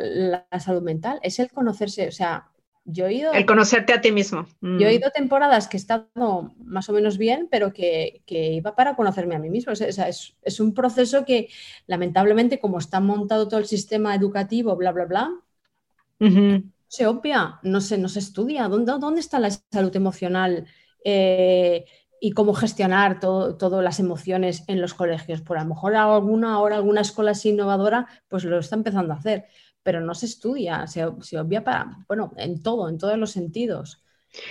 [0.51, 2.07] la salud mental, es el conocerse.
[2.07, 2.49] O sea,
[2.85, 4.47] yo he ido, El conocerte a ti mismo.
[4.61, 4.77] Mm.
[4.79, 8.75] yo he ido temporadas que he estado más o menos bien, pero que, que iba
[8.75, 9.73] para conocerme a mí mismo.
[9.73, 11.49] O sea, es, es un proceso que,
[11.87, 15.29] lamentablemente, como está montado todo el sistema educativo, bla, bla, bla,
[16.19, 16.70] Ujú.
[16.91, 18.67] Se obvia, no se, no se estudia.
[18.67, 20.67] ¿Dónde, dónde está la salud emocional
[21.05, 21.85] eh,
[22.19, 25.41] y cómo gestionar todo- todas las emociones en los colegios?
[25.41, 29.17] Por a lo mejor alguna ahora alguna escuela así innovadora pues lo está empezando a
[29.17, 29.45] hacer,
[29.83, 34.03] pero no se estudia, se, se obvia para, bueno, en todo, en todos los sentidos.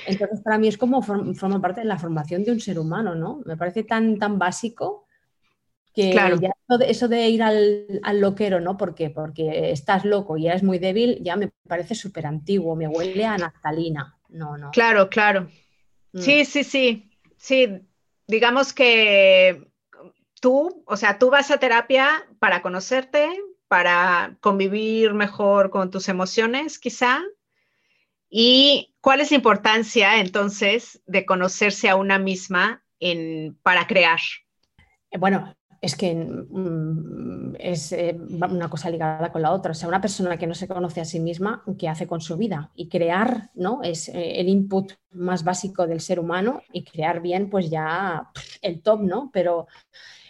[0.04, 3.14] Entonces, para mí es como form- forma parte de la formación de un ser humano,
[3.14, 3.42] ¿no?
[3.46, 5.06] Me parece tan, tan básico
[5.94, 6.38] que Claro.
[6.40, 6.52] ya
[6.86, 8.76] eso de, ir al, al loquero, ¿no?
[8.76, 9.10] ¿Por qué?
[9.10, 13.36] Porque estás loco y eres muy débil, ya me parece súper antiguo, me huele a
[13.36, 14.16] naftalina.
[14.28, 14.70] No, no.
[14.70, 15.48] Claro, claro.
[16.12, 16.18] Mm.
[16.20, 17.10] Sí, sí, sí.
[17.36, 17.80] sí,
[18.26, 19.68] digamos que
[20.40, 23.28] tú, o sea, tú vas a terapia para conocerte,
[23.68, 27.20] para convivir mejor con tus emociones, quizá.
[28.28, 34.20] ¿Y cuál es la importancia entonces de conocerse a una misma en, para crear?
[35.18, 39.72] Bueno, es que mm, es eh, una cosa ligada con la otra.
[39.72, 42.36] O sea, una persona que no se conoce a sí misma, ¿qué hace con su
[42.36, 42.70] vida?
[42.74, 43.82] Y crear, ¿no?
[43.82, 48.82] Es eh, el input más básico del ser humano y crear bien, pues ya el
[48.82, 49.30] top, ¿no?
[49.32, 49.66] Pero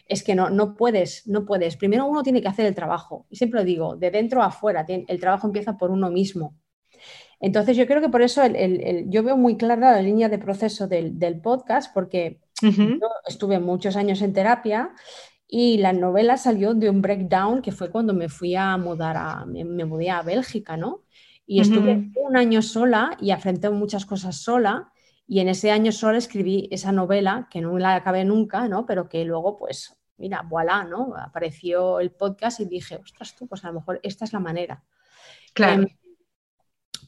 [0.07, 1.77] es que no, no puedes, no puedes.
[1.77, 3.27] Primero uno tiene que hacer el trabajo.
[3.29, 6.57] Y siempre lo digo, de dentro a afuera, el trabajo empieza por uno mismo.
[7.41, 8.43] Entonces yo creo que por eso
[9.07, 14.21] yo veo muy clara la línea de proceso del, podcast, porque yo estuve muchos años
[14.21, 14.91] en terapia
[15.53, 19.45] y la novela salió de un breakdown que fue cuando me fui a mudar a,
[19.47, 21.03] me, mudé a Bélgica, ¿no?
[21.45, 24.93] Y estuve un año sola y afronté muchas cosas sola.
[25.27, 28.87] Y en ese año sola escribí esa novela, que no la acabé nunca, ¿no?
[28.87, 31.15] Pero que luego, pues, mira, voilà, ¿no?
[31.17, 34.85] Apareció el podcast y dije, ostras, tú, pues a lo mejor esta es la manera.
[35.53, 35.83] Claro.
[35.83, 35.89] Em,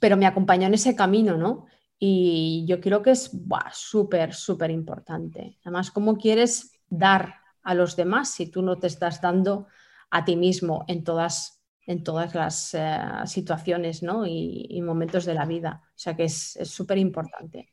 [0.00, 1.66] pero me acompañó en ese camino, ¿no?
[1.96, 3.30] Y yo creo que es
[3.70, 5.58] súper, súper importante.
[5.62, 9.66] Además, ¿cómo quieres dar a los demás si tú no te estás dando
[10.10, 14.26] a ti mismo en todas, en todas las eh, situaciones ¿no?
[14.26, 15.82] y, momentos de la vida.
[15.88, 17.72] O sea que es súper importante.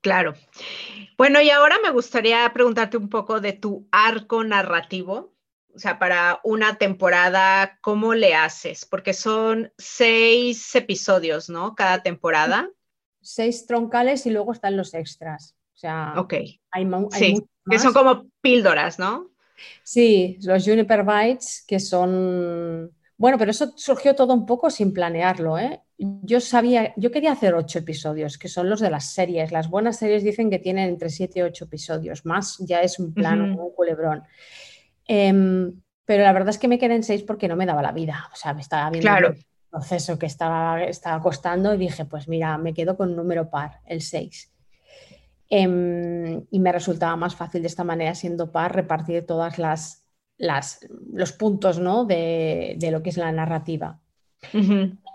[0.00, 0.34] Claro.
[1.16, 5.34] Bueno, y ahora me gustaría preguntarte un poco de tu arco narrativo.
[5.74, 8.84] O sea, para una temporada, ¿cómo le haces?
[8.86, 11.74] Porque son seis episodios, ¿no?
[11.74, 12.70] Cada temporada.
[13.20, 15.57] Seis troncales y luego están los extras.
[15.78, 16.12] O sea,
[16.72, 17.34] hay, hay
[17.70, 19.30] que son como píldoras, ¿no?
[19.84, 22.90] Sí, los Juniper Bytes, que son...
[23.16, 25.80] Bueno, pero eso surgió todo un poco sin planearlo, ¿eh?
[25.96, 29.52] Yo sabía, yo quería hacer ocho episodios, que son los de las series.
[29.52, 33.14] Las buenas series dicen que tienen entre siete y ocho episodios, más ya es un
[33.14, 34.24] plano, un culebrón.
[35.06, 37.92] Em, pero la verdad es que me quedé en seis porque no me daba la
[37.92, 38.28] vida.
[38.32, 42.58] O sea, me estaba viendo el proceso que estaba, estaba costando y dije, pues mira,
[42.58, 44.52] me quedo con un número par, el seis.
[45.50, 50.04] Em, y me resultaba más fácil de esta manera, siendo par, repartir todas las,
[51.12, 52.04] los puntos ¿no?
[52.04, 54.00] de, lo que es la narrativa.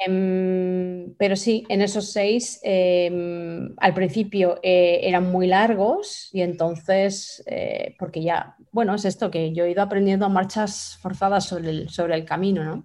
[0.05, 7.43] Em, pero sí, en esos seis, em, al principio eh, eran muy largos y entonces,
[7.45, 11.69] eh, porque ya, bueno, es esto que yo he ido aprendiendo a marchas forzadas sobre
[11.69, 12.83] el, sobre el camino, ¿no?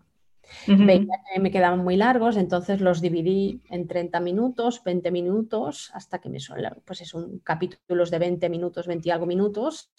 [0.66, 6.40] Me quedaban muy largos, entonces los dividí en 30 minutos, 20 minutos, hasta que me
[6.40, 9.90] son, pues es un capítulos de 20 minutos, 20 y algo minutos.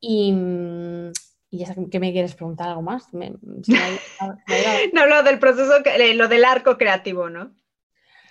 [0.00, 0.32] Y,
[1.50, 3.08] y ya ¿qué me quieres preguntar algo más?
[4.92, 7.54] no, lo del proceso, eh, lo del arco creativo, ¿no?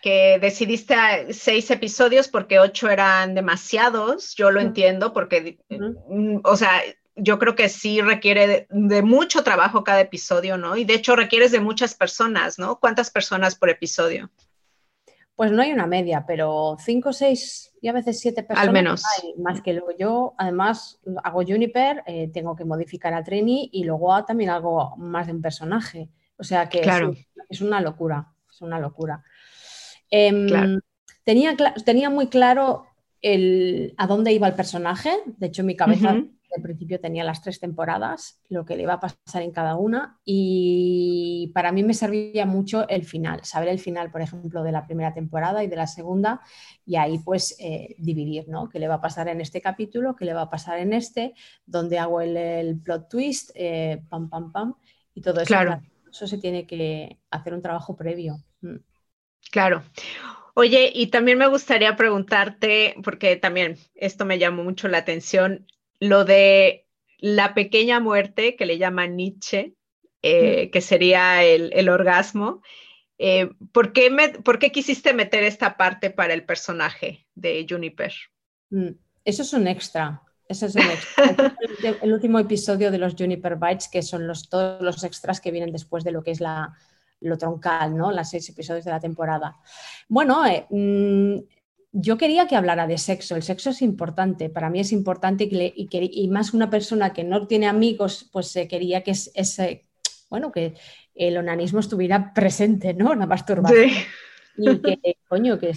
[0.02, 0.96] Que decidiste
[1.34, 6.82] seis episodios porque ocho eran demasiados, yo lo entiendo porque, mm, o sea,
[7.18, 10.78] yo creo que sí requiere de, mucho trabajo cada episodio, ¿no?
[10.78, 12.80] Y de hecho requieres de muchas personas, ¿no?
[12.80, 14.30] ¿Cuántas personas por episodio?
[15.36, 18.68] Pues no hay una media, pero cinco, seis y a veces siete personas.
[18.68, 19.04] Al menos.
[19.38, 24.24] más que luego yo, además, hago Juniper, eh, tengo que modificar a Trini y luego
[24.26, 26.10] también hago más de un personaje.
[26.38, 27.14] O sea que claro.
[27.50, 29.24] es, una locura, es una locura.
[30.10, 30.80] Em,
[31.24, 32.86] tenía, tenía muy claro
[33.22, 35.12] el, a dónde iba el personaje.
[35.26, 36.16] De hecho, mi cabeza
[36.56, 40.20] al principio tenía las tres temporadas, lo que le iba a pasar en cada una
[40.26, 44.86] y para mí me servía mucho el final, saber el final, por ejemplo, de la
[44.86, 46.42] primera temporada y de la segunda
[46.86, 48.70] y ahí pues eh, dividir, ¿no?
[48.70, 50.16] ¿Qué le va a pasar en este capítulo?
[50.16, 51.34] ¿Qué le va a pasar en este?
[51.66, 53.52] ¿Dónde hago el, plot twist?
[53.56, 54.76] Eh, pam, pam, pam.
[55.14, 55.48] Y todo eso.
[55.48, 55.82] Claro.
[56.10, 58.38] Eso se tiene que hacer un trabajo previo.
[58.62, 58.78] Mm.
[59.52, 59.84] Claro.
[60.54, 65.68] Oye, y también me gustaría preguntarte, porque también esto me llamó mucho la atención,
[66.00, 66.88] lo de
[67.20, 69.76] la pequeña muerte que le llama Nietzsche,
[70.22, 72.62] eh, que sería el, orgasmo.
[73.18, 74.12] Eh, ¿por, qué
[74.44, 78.14] ¿por, qué quisiste meter esta parte para el personaje de Juniper?
[78.70, 78.90] Mm,
[79.26, 80.22] eso es un extra.
[80.48, 81.58] Eso es un extra.
[82.02, 85.72] el, último episodio de los Juniper Bites, que son los, todos los extras que vienen
[85.72, 86.74] después de lo que es la,
[87.22, 88.12] lo troncal, ¿no?
[88.12, 89.58] Las seis episodios de la temporada.
[90.08, 91.40] Bueno, eh, mm,
[91.92, 93.36] yo quería que hablara de sexo.
[93.36, 97.48] El sexo es importante, para mí es importante y, y, más una persona que no
[97.48, 99.88] tiene amigos, pues se quería que ese,
[100.30, 100.74] bueno, que
[101.16, 103.16] el onanismo estuviera presente, ¿no?
[103.16, 103.90] La masturbación.
[104.60, 105.72] Y que, coño, que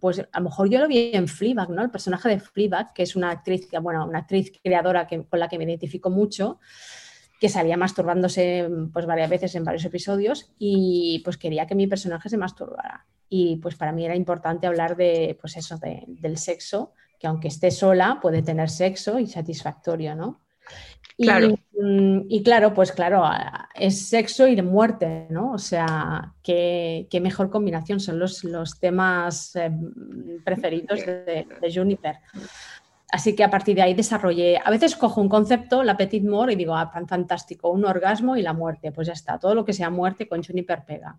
[0.00, 1.82] pues a lo mejor yo lo vi en Fleabag, ¿no?
[1.82, 5.48] El personaje de Fleabag, que es una actriz, bueno, una actriz creadora que, con la
[5.48, 6.58] que me identifico mucho,
[7.38, 12.28] que salía masturbándose pues varias veces en varios episodios y pues quería que mi personaje
[12.28, 17.26] se masturbara y pues para mí era importante hablar de, pues eso, del sexo, que
[17.26, 20.42] aunque esté sola puede tener sexo y satisfactorio, ¿no?
[21.16, 21.48] Y, Claro.
[21.80, 23.24] mm, y claro, pues claro,
[23.74, 25.52] es sexo y de muerte, ¿no?
[25.52, 29.70] O sea, qué, qué mejor combinación, son los, los temas eh,
[30.44, 32.16] preferidos de, de Juniper.
[33.16, 36.50] Así que a partir de ahí desarrollé, a veces cojo un concepto, la petit mort,
[36.52, 39.64] y digo, ah, fan- fantástico, un orgasmo y la muerte, pues ya está, todo lo
[39.66, 41.18] que sea muerte con Juniper pega.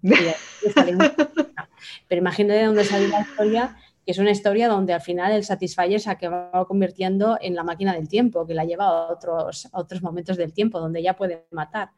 [2.08, 3.76] Pero imagínate de dónde salió la historia,
[4.06, 7.94] que es una historia donde al final el Satisfyer se acaba convirtiendo en la máquina
[7.94, 11.46] del tiempo, que la lleva a otros, a otros momentos del tiempo, donde ella puede
[11.52, 11.92] matar.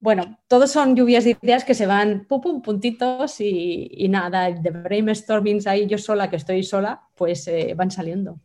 [0.00, 4.50] Bueno, todos son lluvias de ideas que se van pum, pum, puntitos y, y nada,
[4.50, 8.38] de brainstormings ahí yo sola, que estoy sola, pues eh, van saliendo.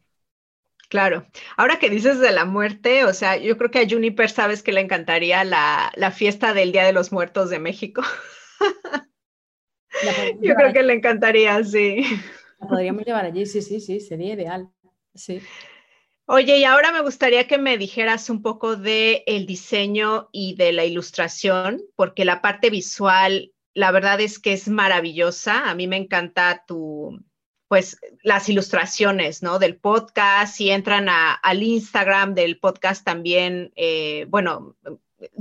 [0.94, 1.26] Claro.
[1.58, 4.72] Ahora que dices de la muerte, o sea, yo creo que a Juniper sabes que
[4.72, 8.04] le encantaría la, la fiesta del Día de los Muertos de México.
[10.40, 12.06] Yo creo allí, que le encantaría, sí.
[12.60, 14.70] la podríamos llevar allí, sí, sí, sí, sería ideal.
[15.16, 15.42] Sí.
[16.28, 20.74] Oye, y ahora me gustaría que me dijeras un poco de el diseño y de
[20.74, 25.72] la ilustración, porque la parte visual, la verdad es que es maravillosa.
[25.72, 27.20] A mí me encanta tu,
[27.74, 29.58] pues, las ilustraciones, ¿no?
[29.58, 30.56] Del podcast.
[30.56, 34.76] Si entran a- al Instagram del podcast también, eh, bueno,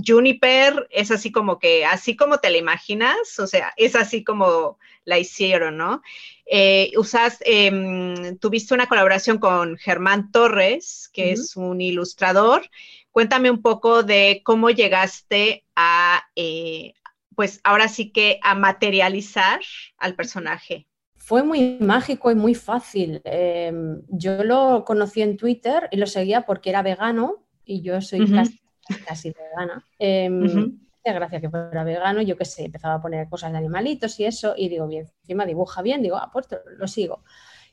[0.03, 4.79] Juniper es así como que, así como te la imaginas, o sea, es así como
[5.05, 6.01] la hicieron, ¿no?
[6.47, 12.63] Eh, usas, em, tuviste una colaboración con Germán Torres, que es un ilustrador.
[13.11, 16.95] Cuéntame un poco de cómo llegaste a, eh,
[17.37, 19.61] pues ahora sí que a materializar
[19.99, 20.87] al personaje.
[21.33, 23.23] Fue muy mágico y muy fácil.
[23.25, 23.73] Eh,
[24.09, 28.61] yo lo conocí en Twitter y lo seguía porque era vegano y yo soy casi,
[29.07, 29.83] casi vegana.
[29.99, 30.75] Eh, Ujú.
[31.01, 34.27] hacía gracia que fuera vegano, yo qué sé, empezaba a poner cosas de animalitos y
[34.27, 37.25] eso, y digo, bien, encima dibuja bien, digo, ah, pues lo sigo.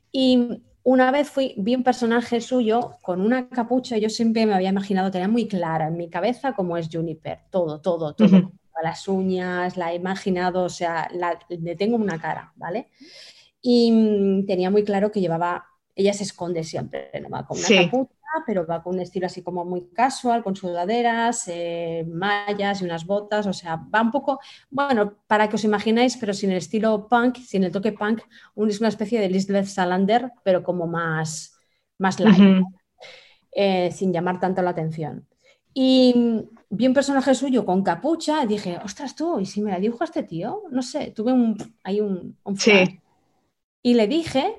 [0.10, 4.69] Y una vez fui, vi un personaje suyo con una capucha, yo siempre me había
[4.69, 9.76] imaginado, tenía muy clara en mi cabeza cómo es Juniper, todo, todo, todo, las uñas,
[9.76, 12.88] la he imaginado, o sea, la- le tengo una cara, ¿vale?
[13.62, 17.30] Y mm, tenía muy claro que llevaba, ella se esconde siempre, ¿no?
[17.30, 17.76] va con una Sí.
[17.76, 18.13] capucha,
[18.45, 23.06] pero va con un estilo así como muy casual, con sudaderas, eh, mallas y unas
[23.06, 27.08] botas, o sea, va un poco, bueno, para que os imagináis, pero sin el estilo
[27.10, 28.22] punk, sin el toque punk,
[28.56, 31.58] un- es una especie de Lisbeth Salander, pero como más,
[31.98, 32.72] más light, Ujú.
[33.52, 35.28] eh, sin llamar tanto la atención.
[35.74, 36.39] Y mm,
[36.72, 40.06] vi un personaje suyo con capucha y dije, ostras tú, ¿y si me la dibuja
[40.06, 40.63] este tío?
[40.72, 43.02] No sé, tuve un, ahí un, un Sí.
[43.82, 44.56] Y le dije,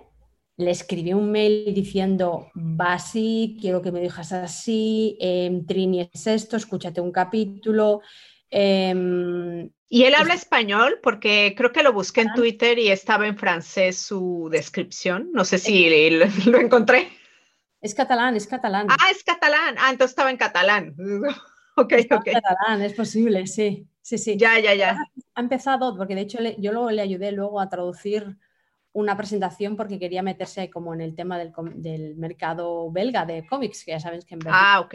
[0.56, 6.26] le escribí un mail diciendo, va así, quiero que me digas así, em, Trini es
[6.26, 8.00] esto, escúchate un capítulo.
[8.52, 10.98] em, ¿Y él Es- habla español?
[11.02, 15.30] Porque creo que lo busqué en Twitter y estaba en francés su descripción.
[15.32, 17.08] No sé si lo, lo encontré.
[17.80, 18.86] es catalán, es catalán.
[18.90, 19.76] Ah, es catalán.
[19.78, 20.94] Ah, entonces estaba en catalán.
[21.76, 22.28] Ok, Está en ok.
[22.32, 24.36] catalán, es posible, sí, sí, sí.
[24.36, 24.98] Ya, ya, ya.
[25.34, 28.36] ha empezado, porque de hecho yo luego le ayudé luego a traducir
[28.92, 33.84] una presentación porque quería meterse como en el tema del, del mercado belga de cómics,
[33.84, 34.94] que ya sabes que en Bélgica Ah, ok.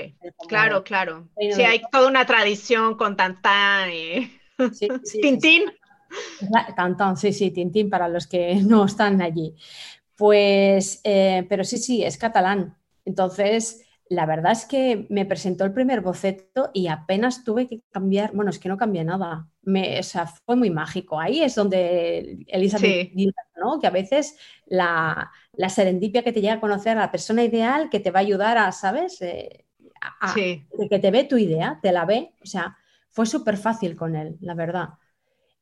[0.49, 1.29] Claro, claro.
[1.37, 4.31] Sí, hay toda una tradición con Tantán y
[4.73, 4.87] Sí,
[5.21, 5.65] Tintín.
[5.69, 6.47] sí.
[6.49, 9.55] La- Tantán, sí, sí, Tintín para los que no están allí.
[10.17, 12.77] Pues, eh, pero sí, sí, es catalán.
[13.05, 18.33] Entonces, la verdad es que me presentó el primer boceto y apenas tuve que cambiar,
[18.33, 19.49] bueno, es que no cambié nada.
[19.63, 21.19] Me, o sea, fue muy mágico.
[21.19, 23.25] Ahí es donde Elizabeth Sí.
[23.57, 23.79] ¿no?
[23.79, 24.37] Que a veces
[24.67, 28.19] la, la serendipia que te llega a conocer a la persona ideal que te va
[28.19, 29.21] a ayudar a, ¿sabes?
[29.21, 29.65] Eh,
[30.01, 32.77] a- Sí, que te ve tu idea, te la ve, o sea,
[33.09, 34.89] fue súper fácil con él, la verdad.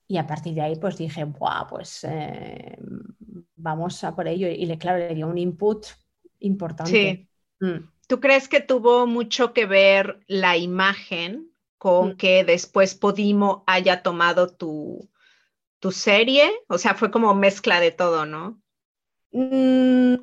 [0.07, 2.77] Y a partir de ahí, pues dije, Buah, pues eh,
[3.55, 4.47] vamos a por ello.
[4.47, 5.85] Y le, claro, le dio un input
[6.39, 6.91] importante.
[6.91, 7.29] sí.
[7.59, 7.92] Mm.
[8.07, 12.17] ¿Tú crees que tuvo mucho que ver la imagen con Mm.
[12.17, 15.09] que después Podimo haya tomado tu,
[15.79, 16.51] tu serie?
[16.69, 18.61] O sea, fue como mezcla de todo, ¿no?
[19.31, 20.15] Mm,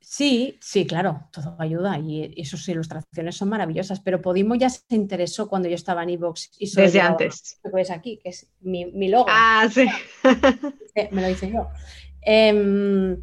[0.00, 4.82] sí, sí, claro, todo ayuda y, y sus ilustraciones son maravillosas, pero Podimo ya se
[4.90, 7.58] interesó cuando yo estaba en Evox y Desde antes.
[7.64, 9.28] lo que ves aquí, que es mi, mi logo.
[9.28, 9.88] Ah, sí.
[11.10, 11.68] Me lo hice yo.
[12.20, 13.22] Em,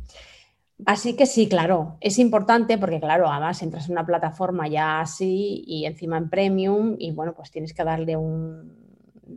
[0.85, 5.63] así que sí, claro, es importante porque, claro, además entras en una plataforma ya así
[5.67, 8.77] y encima en premium y bueno, pues tienes que darle un,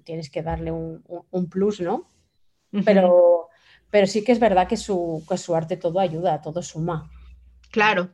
[0.05, 2.09] tienes que darle un, un- un plus, ¿no?
[2.85, 3.49] Pero,
[3.91, 7.11] pero sí que es verdad que su, que su arte todo ayuda, todo suma.
[7.71, 8.11] Claro.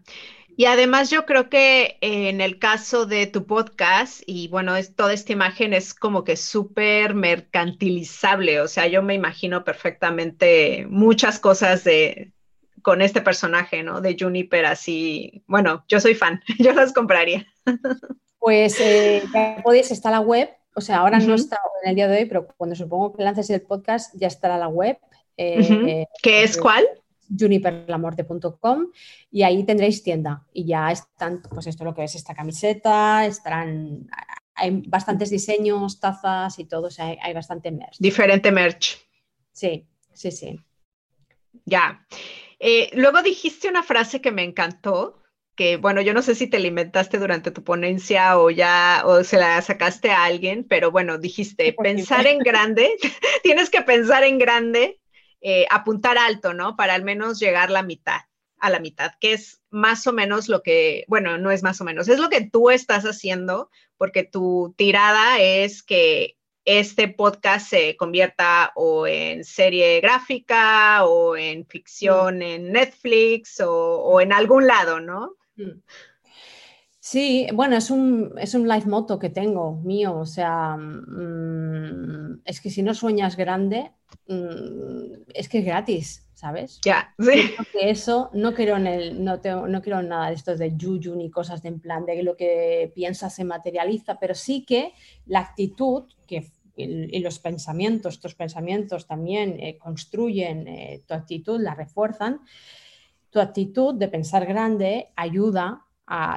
[0.57, 5.13] Y además yo creo que en el caso de tu podcast, y bueno, es, toda
[5.13, 11.85] esta imagen es como que súper mercantilizable, o sea, yo me imagino perfectamente muchas cosas
[11.85, 12.33] de
[12.89, 14.01] con este personaje, ¿no?
[14.01, 17.47] De Juniper, así, bueno, yo soy fan, yo las compraría.
[18.39, 22.09] Pues eh, ya podéis, está la web, o sea, ahora no está en el día
[22.09, 24.97] de hoy, pero cuando supongo que lances el podcast ya estará la web.
[25.37, 26.87] Eh, ¿Qué es cuál?
[27.39, 28.87] juniperlamorte.com
[29.31, 34.09] y ahí tendréis tienda y ya están, pues esto lo que es esta camiseta, estarán,
[34.55, 37.99] hay bastantes diseños, tazas y todo, o sea, hay, bastante merch.
[37.99, 38.97] Diferente merch.
[39.53, 40.59] Sí, sí, sí.
[41.67, 42.07] Ya.
[42.59, 45.23] Eh, luego dijiste una frase que me encantó,
[45.55, 49.25] que bueno, yo no sé si te la inventaste durante tu ponencia o ya, o
[49.25, 52.97] se la sacaste a alguien, pero bueno, dijiste, pensar en grande,
[53.43, 55.01] tienes que pensar en grande
[55.41, 56.77] eh, apuntar alto, ¿no?
[56.77, 58.21] Para al menos llegar la mitad,
[58.59, 61.85] a la mitad, que es más o menos lo que, bueno, no es más o
[61.85, 66.38] menos, es lo que tú estás haciendo, porque tu tirada es que
[66.71, 72.43] este podcast se convierta o en serie gráfica o en ficción mm.
[72.43, 75.37] en Netflix o, en algún lado, ¿no?
[75.57, 75.81] Mm.
[77.01, 82.61] Sí, bueno, es un, es un life motto que tengo mío, o sea, mm, es
[82.61, 83.91] que si no sueñas grande,
[85.33, 86.81] es que es gratis, ¿sabes?
[86.85, 87.55] Ya, sí.
[87.73, 91.31] Que eso, no quiero en el, no, no quiero nada de estos de yuyu ni
[91.31, 94.93] cosas de en plan de que lo que piensas se materializa, pero sí que
[95.25, 101.75] la actitud que y los pensamientos, estos pensamientos también eh, construyen eh, tu actitud, la
[101.75, 102.41] refuerzan.
[103.31, 105.85] Tu actitud de pensar grande ayuda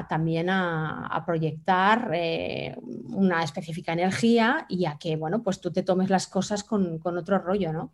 [0.10, 2.76] también a, proyectar eh,
[3.06, 7.40] una específica energía y a que, bueno, pues tú te tomes las cosas con, otro
[7.40, 7.94] rollo, ¿no?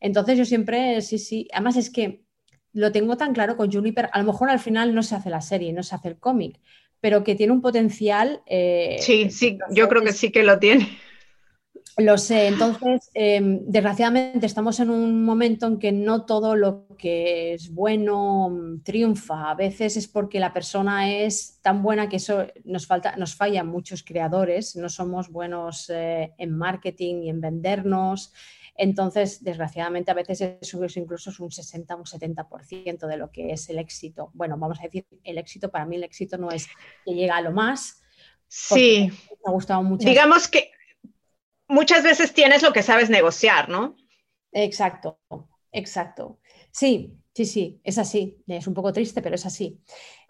[0.00, 2.24] Entonces yo siempre, sí, sí, además es que
[2.74, 5.40] lo tengo tan claro con Juniper, a lo mejor al final no se hace la
[5.40, 6.60] serie, no se hace el cómic,
[7.00, 8.42] pero que tiene un potencial.
[8.46, 10.88] Sí, sí, yo creo que sí que lo tiene.
[11.96, 17.54] Lo sé, entonces, em, desgraciadamente estamos en un momento en que no todo lo que
[17.54, 19.50] es bueno mm, triunfa.
[19.50, 23.68] A veces es porque la persona es tan buena que eso nos falta, nos fallan
[23.68, 28.32] muchos creadores, no somos buenos eh, en marketing y en vendernos.
[28.76, 33.68] Entonces, desgraciadamente, a veces eso, incluso es un 60, un 70% de lo que es
[33.68, 34.30] el éxito.
[34.34, 36.66] Bueno, vamos a decir, el éxito, para mí el éxito no es
[37.04, 38.02] que llega a lo más.
[38.48, 39.12] Sí.
[39.30, 40.08] Me ha gustado mucho.
[40.08, 40.72] Digamos que
[41.68, 43.96] muchas veces tienes lo que sabes negociar, ¿no?
[44.52, 45.18] Exacto,
[45.72, 46.38] exacto.
[46.70, 48.42] Sí, sí, sí, es así.
[48.46, 49.80] Es un poco triste, pero es así.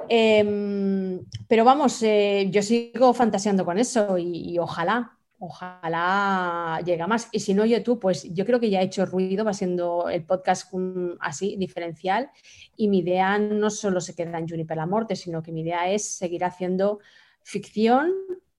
[0.08, 7.28] Em, pero vamos, eh, yo sigo fantaseando con eso y, ojalá, ojalá llegue más.
[7.32, 10.24] Y si no, YouTube, pues yo creo que ya he hecho ruido, va siendo el
[10.24, 10.72] podcast
[11.20, 12.30] así, diferencial.
[12.76, 15.90] Y mi idea no solo se queda en Juniper la Morte, sino que mi idea
[15.90, 17.00] es seguir haciendo
[17.42, 18.12] ficción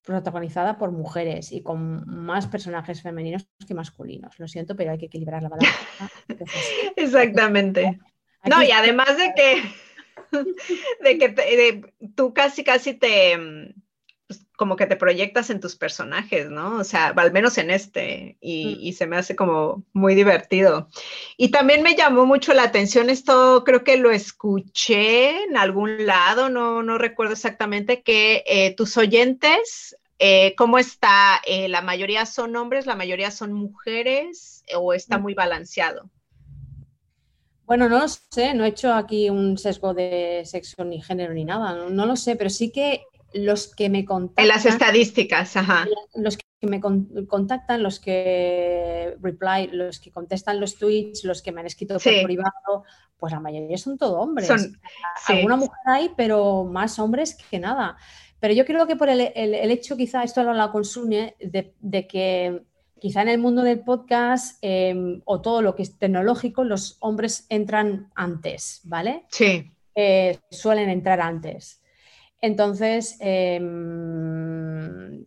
[0.06, 4.40] protagonizada por mujeres y con más personajes femeninos que masculinos.
[4.40, 5.78] Lo siento, pero hay que equilibrar la balanza.
[6.96, 8.00] Exactamente.
[8.46, 9.64] no, y además de que,
[11.04, 13.74] de que tú casi, casi te,
[14.56, 16.78] como que te proyectas en tus personajes, ¿no?
[16.78, 18.78] O sea, al menos en este, y, mm.
[18.82, 20.90] y, se me hace como muy divertido.
[21.38, 26.50] Y también me llamó mucho la atención esto, creo que lo escuché en algún lado,
[26.50, 31.42] no, no recuerdo exactamente, que eh, tus oyentes, eh, ¿cómo está?
[31.46, 35.22] Eh, ¿La mayoría son hombres, la mayoría son mujeres o está mm.
[35.22, 36.10] muy balanceado?
[37.66, 41.46] Bueno, no lo sé, no he hecho aquí un sesgo de sexo ni género ni
[41.46, 43.02] nada, no lo sé, pero sí que
[43.36, 44.44] los que me contactan.
[44.44, 45.86] En las estadísticas, ajá.
[46.16, 51.60] Los que me contactan, los que reply, los que contestan los tweets, los que me
[51.60, 52.84] han escrito por privado,
[53.18, 54.50] pues la mayoría son todo hombres.
[55.28, 57.98] Alguna mujer hay, pero más hombres que nada.
[58.40, 62.64] Pero yo creo que por el, hecho, quizá esto lo la consume, de, que
[63.00, 67.46] quizá en el mundo del podcast em, o todo lo que es tecnológico, los hombres
[67.50, 69.26] entran antes, ¿vale?
[69.30, 69.72] Sí.
[69.94, 71.82] Eh, suelen entrar antes.
[72.42, 74.36] Entonces, em,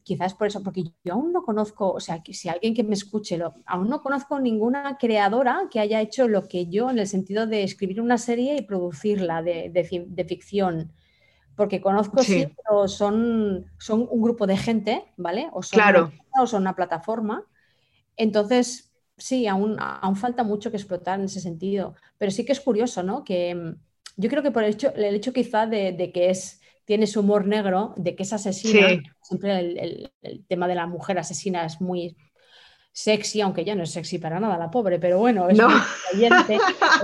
[0.05, 3.39] quizás por eso, porque yo aún no conozco, o sea, si alguien que me escuche,
[3.67, 7.63] aún no conozco ninguna creadora que haya hecho lo que yo en el sentido de
[7.63, 10.93] escribir una serie y producirla de, ficción.
[11.57, 12.47] Porque conozco, sí.
[12.57, 15.49] pero son, son un grupo de gente, ¿vale?
[15.53, 16.13] O son, claro.
[16.33, 17.45] una, o son una plataforma.
[18.17, 21.97] Entonces, sí, aún, aún falta mucho que explotar en ese sentido.
[22.17, 23.25] Pero sí que es curioso, ¿no?
[23.25, 23.77] Que em,
[24.17, 26.58] yo creo que por el hecho, el hecho quizá de que es
[26.89, 28.89] tiene su humor negro, de que es asesina.
[29.21, 32.17] Siempre el, tema de la mujer asesina es muy
[32.91, 36.33] sexy, aunque ya no es sexy para nada la pobre, pero bueno, es muy El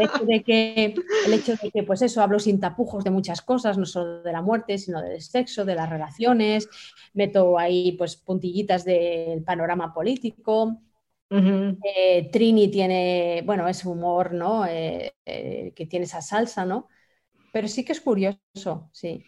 [0.00, 0.94] hecho de que,
[1.26, 4.32] el hecho de que, pues eso, hablo sin tapujos de muchas cosas, no solo de
[4.32, 6.66] la muerte, sino del sexo, de las relaciones,
[7.12, 10.80] meto ahí pues puntillitas del panorama político.
[11.28, 14.64] Eh, Trini tiene, bueno, es humor, ¿no?
[14.64, 16.88] Eh, eh, que tiene esa salsa, ¿no?
[17.52, 19.22] Pero sí que es curioso, sí.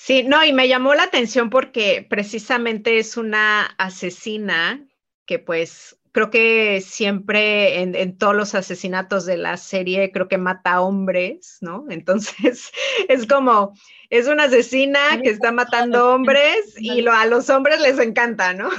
[0.00, 4.86] Sí, no, y me llamó la atención porque precisamente es una asesina
[5.26, 10.82] que pues creo que siempre en, todos los asesinatos de la serie creo que mata
[10.82, 11.84] hombres, ¿no?
[11.90, 12.70] Entonces
[13.08, 13.74] es como,
[14.08, 18.70] es una asesina que está matando hombres y lo, a los hombres les encanta, ¿no?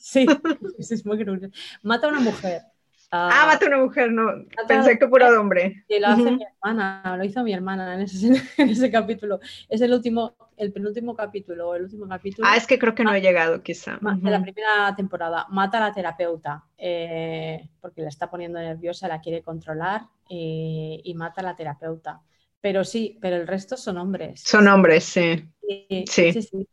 [0.00, 0.26] Sí,
[0.78, 1.54] es muy curioso.
[1.82, 2.62] Mata a una mujer.
[3.12, 4.44] Ah, mata a una mujer, no.
[4.66, 5.84] Pensé que puro hombre.
[5.88, 8.26] Y lo hace mi hermana, lo hizo mi hermana en ese,
[8.58, 9.38] en ese, capítulo.
[9.68, 12.46] Es el último, el penúltimo capítulo, el último capítulo.
[12.48, 13.98] Ah, es que creo que no he llegado, quizá.
[14.00, 15.46] De la primera temporada.
[15.50, 21.14] Mata a la terapeuta eh, porque la está poniendo nerviosa, la quiere controlar eh, y
[21.14, 22.20] mata a la terapeuta.
[22.60, 24.42] Pero sí, pero el resto son hombres.
[24.42, 25.44] Son hombres, sí.
[25.88, 26.04] sí.
[26.06, 26.68] sí, sí.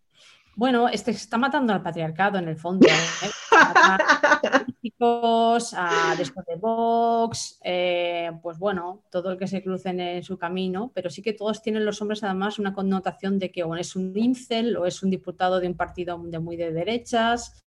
[0.56, 2.88] Bueno, este está matando al patriarcado en el fondo.
[2.88, 3.30] ¿eh?
[5.04, 10.92] a después de Vox, eh, pues bueno, todo el que se cruce en su camino,
[10.94, 14.18] pero sí que todos tienen los hombres además una connotación de que o es un
[14.18, 17.64] incel o es un diputado de un partido de muy de derechas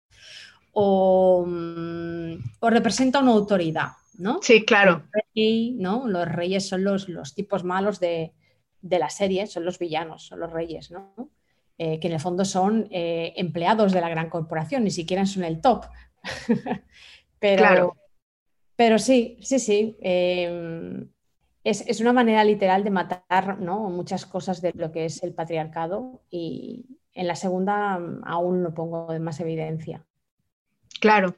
[0.72, 4.38] o, mm, representa una autoridad, ¿no?
[4.42, 5.04] Sí, claro.
[5.34, 6.06] ¿no?
[6.06, 8.32] Los reyes son los, los tipos malos de,
[8.80, 11.30] de la serie, son los villanos, son los reyes, ¿no?
[11.76, 15.42] Eh, que en el fondo son eh, empleados de la gran corporación, ni siquiera son
[15.42, 15.86] el top.
[17.40, 17.96] pero, claro.
[18.76, 19.96] pero sí, sí, sí.
[20.00, 21.08] Em,
[21.64, 23.90] es, una manera literal de matar ¿no?
[23.90, 28.72] muchas cosas de lo que es el patriarcado y en la segunda mm, aún lo
[28.72, 30.04] pongo de más evidencia.
[31.00, 31.34] Claro.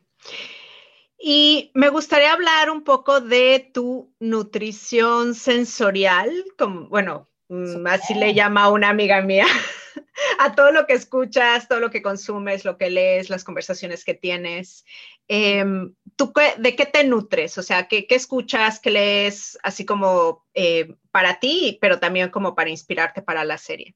[1.18, 8.34] Y me gustaría hablar un poco de tu nutrición sensorial, como, bueno, mm, así le
[8.34, 9.47] llama una amiga mía.
[10.40, 14.14] a todo lo que escuchas, todo lo que consumes, lo que lees, las conversaciones que
[14.14, 14.84] tienes.
[15.28, 17.59] Em, ¿Tú de qué te nutres?
[17.59, 22.70] O sea, ¿qué, escuchas, qué lees, así como eh, para ti, pero también como para
[22.70, 23.94] inspirarte para la serie?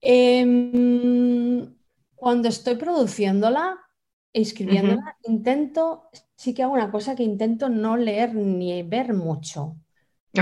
[0.00, 1.74] Em,
[2.14, 3.78] cuando estoy produciéndola,
[4.32, 9.76] escribiéndola, intento, sí que hago una cosa que intento no leer ni ver mucho.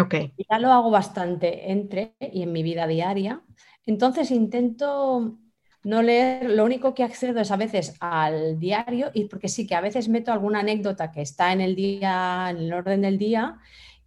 [0.00, 0.14] Ok.
[0.50, 3.42] Ya lo hago bastante entre y en mi vida diaria.
[3.86, 5.38] Entonces intento
[5.84, 9.74] no leer, lo único que accedo es a veces al diario, y porque sí que
[9.74, 13.58] a veces meto alguna anécdota que está en el día, en el orden del día,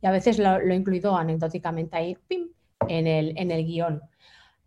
[0.01, 2.17] y a veces lo, he incluido anecdóticamente ahí,
[2.88, 4.01] en el, en el guion.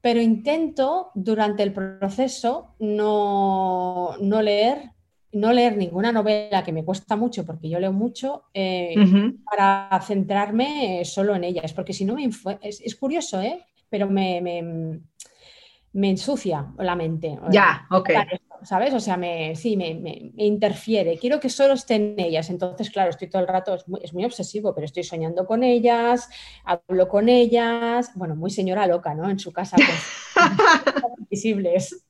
[0.00, 4.92] Pero intento durante el proceso no, no leer
[5.32, 8.94] no leer ninguna novela que me cuesta mucho porque yo leo mucho eh,
[9.48, 12.28] para centrarme solo en ellas, porque si no me
[12.62, 13.64] es, es, curioso, ¿eh?
[13.90, 14.40] Pero me,
[15.92, 17.38] me, ensucia la mente.
[17.50, 18.10] Ya, ok.
[18.62, 18.94] ¿Sabes?
[18.94, 21.18] O sea, me, sí, me, interfiere.
[21.18, 22.50] Quiero que solo estén ellas.
[22.50, 26.28] Entonces, claro, estoy todo el rato, es muy, obsesivo, pero estoy soñando con ellas,
[26.64, 28.12] hablo con ellas.
[28.14, 29.28] Bueno, muy señora loca, ¿no?
[29.28, 30.36] En su casa, pues,
[31.30, 32.04] visibles.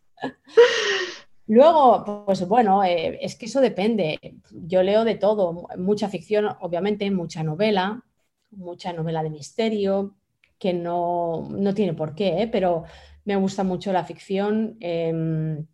[1.47, 4.18] Luego, pues bueno, eh, es que eso depende.
[4.53, 8.05] Yo leo de todo, mucha ficción, obviamente, mucha novela,
[8.51, 10.14] mucha novela de misterio,
[10.61, 12.46] que no, tiene por qué, ¿eh?
[12.46, 12.84] pero
[13.24, 15.66] me gusta mucho la ficción em,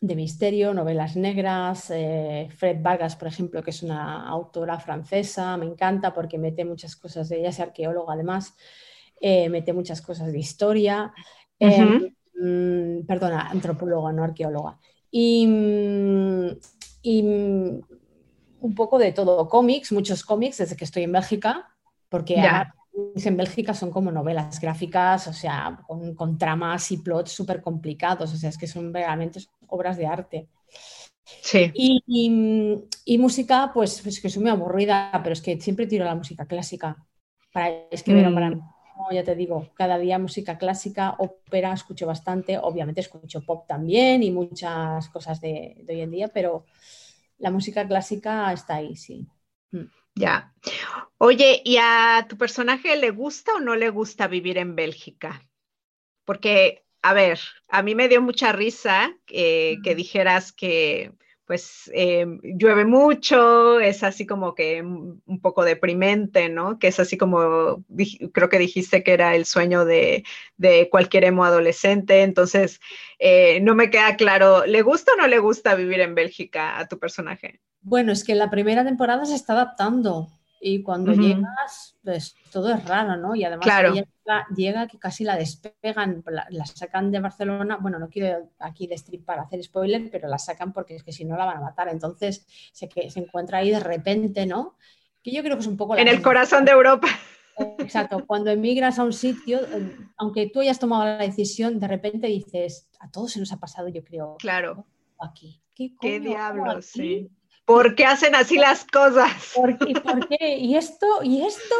[0.00, 1.90] de misterio, novelas negras.
[1.90, 6.94] Eh, Fred Vargas, por ejemplo, que es una autora francesa, me encanta porque mete muchas
[6.94, 8.54] cosas de ella, es arqueóloga además,
[9.20, 11.12] eh, mete muchas cosas de historia.
[11.58, 14.78] Em, mm, perdona, antropóloga, no arqueóloga.
[15.10, 16.46] Y, mm,
[18.60, 21.74] un poco de todo, cómics, muchos cómics desde que estoy en Bélgica,
[22.08, 22.36] porque
[22.94, 28.36] en Bélgica son como novelas gráficas, o sea, con, tramas y plots súper complicados, o
[28.36, 30.48] sea, es que son realmente obras de arte.
[31.24, 31.70] Sí.
[31.74, 36.46] Y, música, pues, es que soy muy aburrida, pero es que siempre tiro la música
[36.46, 36.96] clásica
[37.52, 38.34] para escribir mm.
[38.34, 38.50] para
[39.10, 44.30] ya te digo, cada día música clásica, ópera, escucho bastante, obviamente escucho pop también y
[44.30, 46.66] muchas cosas de, de hoy en día, pero
[47.38, 49.26] la música clásica está ahí, sí.
[49.72, 49.86] Mm.
[50.14, 50.54] Ya.
[51.18, 55.42] Oye, ¿y a tu personaje le gusta o no le gusta vivir en Bélgica?
[56.24, 61.12] Porque, a ver, a mí me dio mucha risa que dijeras que
[61.52, 66.78] pues eh, llueve mucho, es así como que un poco deprimente, ¿no?
[66.78, 67.84] Que es así como,
[68.32, 70.24] creo que dijiste que era el sueño de,
[70.90, 72.80] cualquier emo adolescente, entonces
[73.18, 76.88] eh, no me queda claro, ¿le gusta o no le gusta vivir en Bélgica a
[76.88, 77.60] tu personaje?
[77.82, 80.28] Bueno, es que la primera temporada se está adaptando
[80.64, 83.34] y cuando llegas, pues todo es raro, ¿no?
[83.34, 83.66] Y además
[84.54, 89.60] llega, que casi la despegan, la, sacan de Barcelona, bueno, no quiero aquí destripar, hacer
[89.64, 92.88] spoiler, pero la sacan porque es que si no la van a matar, entonces se,
[92.88, 94.76] que, se encuentra ahí de repente, ¿no?
[95.20, 95.96] Que yo creo que es un poco...
[95.96, 97.08] en el corazón de Europa.
[97.78, 102.28] Exacto, cuando emigras a un sitio, eh, aunque tú hayas tomado la decisión, de repente
[102.28, 104.36] dices, a todos se nos ha pasado, yo creo.
[104.38, 104.86] Claro.
[105.18, 105.60] Aquí.
[105.74, 106.86] ¿Qué, ¿Qué diablos?
[106.86, 107.30] Sí.
[107.64, 109.52] ¿Por qué hacen así las cosas?
[109.54, 109.94] ¿Por qué?
[109.94, 110.58] ¿Por qué?
[110.58, 111.06] ¿Y esto?
[111.22, 111.74] ¿Y esto?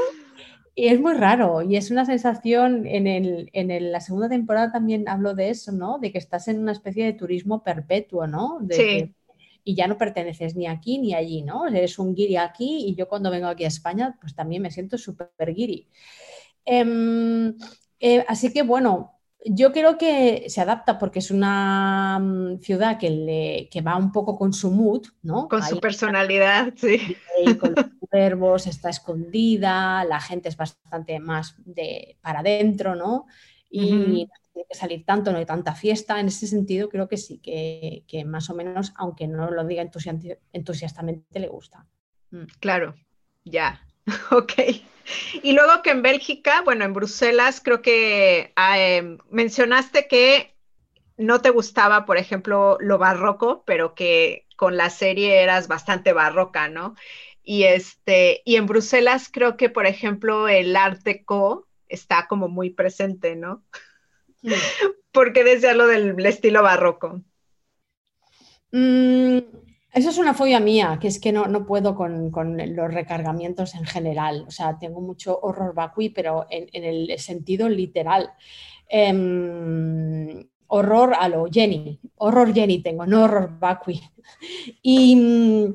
[0.75, 5.07] Y es muy raro y es una sensación, en, el, en la segunda temporada también
[5.07, 5.99] hablo de eso, ¿no?
[5.99, 8.59] De que estás en una especie de turismo perpetuo, ¿no?
[8.71, 9.15] sí.
[9.65, 11.67] y ya no perteneces ni aquí ni allí, ¿no?
[11.67, 14.97] Eres un guiri aquí y yo cuando vengo aquí a España, pues también me siento
[14.97, 15.89] súper guiri.
[16.65, 17.55] Em,
[18.01, 23.11] eh, así que bueno, yo creo que se adapta porque es una mm, ciudad que,
[23.11, 25.49] le, que va un poco con su mood, ¿no?
[25.49, 27.17] Con su personalidad, sí.
[27.61, 33.27] Con los cuervos, está escondida, la gente es bastante más de para adentro, ¿no?
[33.69, 36.21] Y no tiene que salir tanto, no hay tanta fiesta.
[36.21, 39.83] En ese sentido, creo que sí, que, que más o menos, aunque no lo diga
[40.53, 41.87] entusiastamente, le gusta.
[42.31, 42.45] Mm.
[42.61, 42.95] Claro,
[43.45, 43.81] ya.
[44.31, 44.53] ok.
[45.43, 50.55] Y luego que en Bélgica, bueno, en Bruselas, creo que em, mencionaste que
[51.17, 56.69] no te gustaba, por ejemplo, lo barroco, pero que con la serie eras bastante barroca,
[56.69, 56.95] ¿no?
[57.43, 62.71] Y este, y en Bruselas creo que, por ejemplo, el art deco está como muy
[62.71, 63.65] presente, ¿no?
[65.13, 67.23] ¿Por qué decía lo del estilo barroco?
[68.73, 69.39] Mm,
[69.93, 73.75] eso es una fobia mía, que es que no, no puedo con, con, los recargamientos
[73.75, 74.45] en general.
[74.49, 78.31] O sea, tengo mucho horror vacui, pero en, en el sentido literal.
[78.89, 84.01] Eh, horror a lo Jenny, horror Jenny tengo, no horror vacui.
[84.83, 85.75] Y,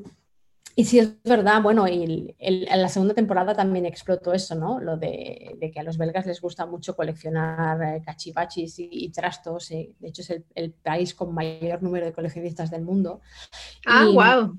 [0.78, 4.78] y sí, es verdad, bueno, y en la segunda temporada también explotó eso, ¿no?
[4.78, 9.72] Lo de, que a los belgas les gusta mucho coleccionar eh, cachivachis y, trastos.
[9.72, 13.22] Eh, de hecho, es el, país con mayor número de coleccionistas del mundo.
[13.86, 14.56] Ah, wow.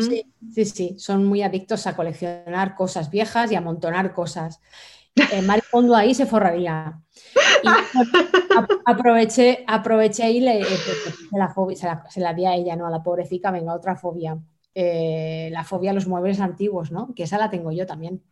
[0.00, 4.62] sí, sí, sí, son muy adictos a coleccionar cosas viejas y a amontonar cosas.
[5.14, 6.98] Eh, Fondo ahí se forraría.
[7.62, 7.68] Y,
[8.86, 12.86] aproveché, aproveché y le, se, la, se, la, se la di a ella, ¿no?
[12.86, 14.40] A la pobrecita, venga, otra fobia.
[14.74, 17.14] Eh, la fobia a los muebles antiguos, ¿no?
[17.14, 18.22] Que esa la tengo yo también.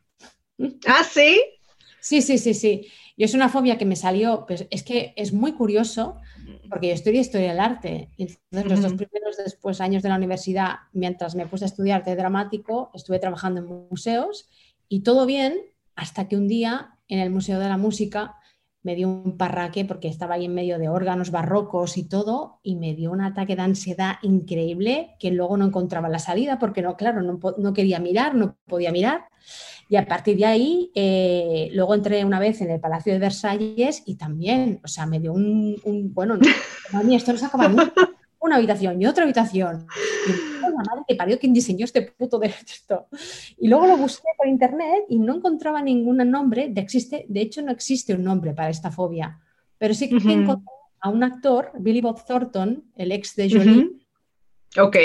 [0.87, 1.41] ¿Ah, sí?
[2.01, 2.87] Sí, sí, sí, sí.
[3.17, 6.21] Y es una fobia que me salió, pues es que es muy curioso,
[6.71, 8.11] porque yo estudié historia del arte.
[8.17, 12.01] Y entonces, los dos primeros después años de la universidad, mientras me puse a estudiar
[12.01, 14.49] arte dramático, estuve trabajando en museos
[14.89, 15.59] y todo bien,
[15.97, 18.37] hasta que un día en el Museo de la Música
[18.89, 22.77] me dio un parraque porque estaba ahí en medio de órganos barrocos y todo, y
[22.77, 26.97] me dio un ataque de ansiedad increíble que luego no encontraba la salida porque no,
[26.97, 29.27] claro, no, quería mirar, no podía mirar.
[29.91, 34.03] Y a partir de ahí, eh, luego entré una vez en el Palacio de Versalles
[34.07, 35.77] y también, o sea, me dio un,
[36.15, 37.69] bueno, no, esto no se acaba
[38.41, 39.87] una habitación y otra habitación.
[40.27, 43.09] Y la madre que parió quien diseñó este puto de esto.
[43.59, 46.69] Y luego lo busqué por internet y no encontraba ningún nombre.
[46.69, 49.41] De, existe, de hecho, no existe un nombre para esta fobia.
[49.79, 53.91] Pero sí que encontré a un actor, Billy Bob Thornton, el ex de Jolie.
[54.81, 54.97] Ok.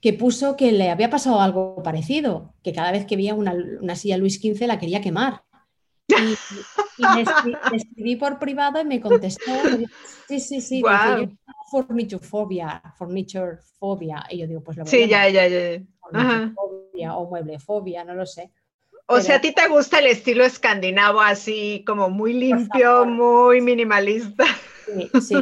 [0.00, 3.94] Que puso que le había pasado algo parecido, que cada vez que veía una, una
[3.94, 5.42] silla Luis XV la quería quemar.
[6.10, 9.50] Y, le, escribí, por privado y me contestó.
[10.28, 10.82] sí, sí, sí.
[10.82, 11.36] Wow.
[11.70, 14.26] furniture fobia, furniture fobia.
[14.30, 15.82] Y yo digo, pues lo voy Sí, ya, ya, ya.
[16.54, 18.52] Fobia, o mueble fobia, no lo sé.
[19.06, 24.44] O sea, ¿a ti te gusta el estilo escandinavo así como muy limpio, muy minimalista?
[24.86, 25.36] Sí, sí.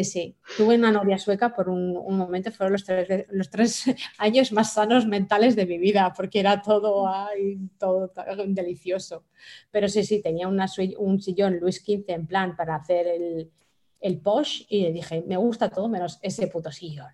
[0.00, 0.36] Sí, sí.
[0.56, 3.84] Tuve una novia sueca por un, momento, fueron los tres, los tres,
[4.18, 8.10] años más sanos mentales de mi vida, porque era todo, ay, todo,
[8.46, 9.24] delicioso.
[9.70, 13.50] Pero sí, sí, tenía un sillón Luis XV en plan para hacer el,
[14.00, 17.12] el posh y le dije, me gusta todo menos ese puto sillón.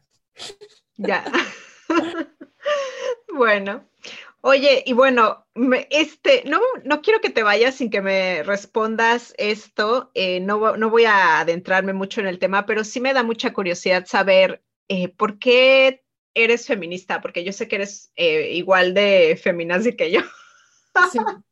[0.96, 1.24] Ya.
[3.36, 3.84] bueno,
[4.48, 5.44] Oye, y bueno,
[5.90, 10.12] este, no, no quiero que te vayas sin que me respondas esto.
[10.14, 13.52] Eh, no, no, voy a adentrarme mucho en el tema, pero sí me da mucha
[13.52, 19.36] curiosidad saber eh, por qué eres feminista, porque yo sé que eres eh, igual de
[19.42, 20.20] feminazi que yo.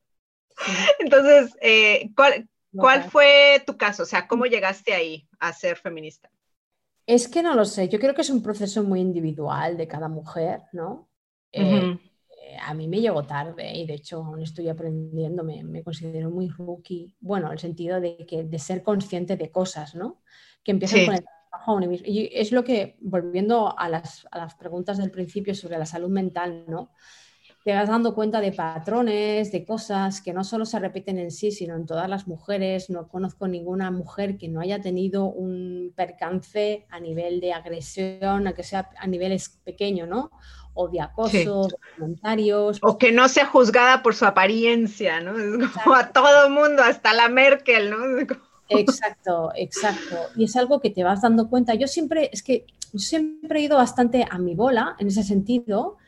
[1.01, 1.53] Entonces,
[2.15, 4.05] ¿cuál, ¿cuál fue tu caso?
[4.05, 6.31] O sea, ¿cómo llegaste ahí a ser feminista?
[7.09, 10.07] Es que no lo sé, yo creo que es un proceso muy individual de cada
[10.07, 11.09] mujer, ¿no?
[12.61, 17.15] A mí me llegó tarde y de hecho aún estoy aprendiendo, me, considero muy rookie,
[17.21, 20.23] bueno, en el sentido de, que, de ser consciente de cosas, ¿no?
[20.63, 24.99] Que empiezan con el trabajo Y es lo que, volviendo a las, a las, preguntas
[24.99, 26.91] del principio sobre la salud mental, ¿no?
[27.65, 31.51] te vas dando cuenta de patrones, de cosas que no solo se repiten en sí,
[31.51, 32.91] sino en todas las mujeres.
[32.91, 38.53] No conozco ninguna mujer que no haya tenido un percance a nivel de agresión, a
[38.53, 40.31] que sea a niveles pequeños, ¿no?
[40.75, 42.79] O de acoso, comentarios.
[42.83, 45.39] O que no sea juzgada por su apariencia, ¿no?
[45.39, 47.97] Es como a todo mundo, hasta la Merkel, ¿no?
[48.69, 50.17] Exacto, exacto.
[50.37, 51.75] Y es algo que te vas dando cuenta.
[51.75, 55.99] Yo siempre, es que yo siempre he ido bastante a mi bola en ese sentido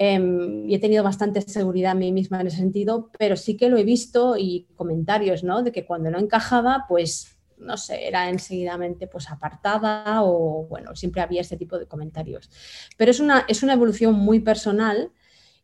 [0.00, 3.68] Em, y he tenido bastante seguridad en mí misma en ese sentido, pero sí que
[3.68, 5.64] lo he visto y comentarios, ¿no?
[5.64, 11.22] De que cuando no encajaba, pues, no sé, era enseguidamente pues apartada o, bueno, siempre
[11.22, 12.50] había este tipo de comentarios.
[12.96, 15.12] Pero es una, es una evolución muy personal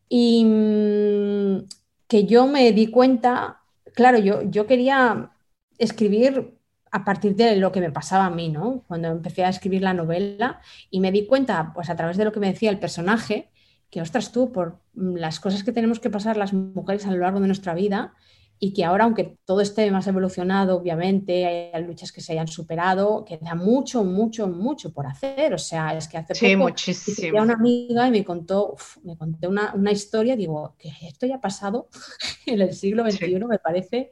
[0.08, 1.66] y mm,
[2.06, 3.62] que yo me di cuenta,
[3.94, 5.32] claro, yo, yo quería
[5.78, 6.58] escribir
[6.90, 8.84] a partir de lo que me pasaba a mí, ¿no?
[8.86, 12.32] Cuando empecé a escribir la novela y me di cuenta, pues a través de lo
[12.32, 13.50] que me decía el personaje,
[13.90, 17.40] que, ostras, tú, por las cosas que tenemos que pasar las mujeres a lo largo
[17.40, 18.14] de nuestra vida
[18.58, 23.24] y que ahora, aunque todo esté más evolucionado, obviamente, hay luchas que se hayan superado,
[23.24, 25.52] queda mucho, mucho, mucho por hacer.
[25.54, 27.42] O sea, es que hace sí, poco muchísimo.
[27.42, 31.40] una amiga y me contó, me conté una, una, historia, digo, que esto ya ha
[31.40, 31.88] pasado
[32.46, 34.10] en el siglo XXI, me parece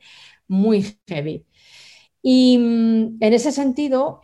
[0.49, 1.47] muy heavy.
[2.21, 4.21] Y mm, en ese sentido,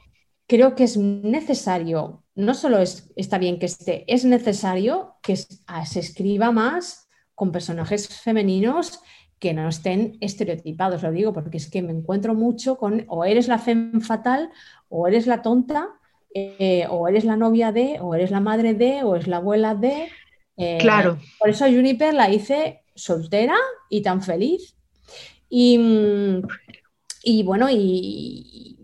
[0.47, 5.85] creo que es necesario no solo es, está bien que esté, es necesario que ah,
[5.85, 9.01] se escriba más con personajes femeninos
[9.39, 13.49] que no estén estereotipados, lo digo porque es que me encuentro mucho con o eres
[13.49, 14.51] la fem fatal
[14.89, 15.89] o eres la tonta
[16.35, 19.75] eh, o eres la novia de o eres la madre de o es la abuela
[19.75, 20.09] de.
[20.57, 21.19] Eh, claro.
[21.39, 23.57] Por eso a Juniper la hice soltera
[23.89, 24.75] y tan feliz.
[25.49, 25.81] Y,
[27.23, 28.77] y bueno, y,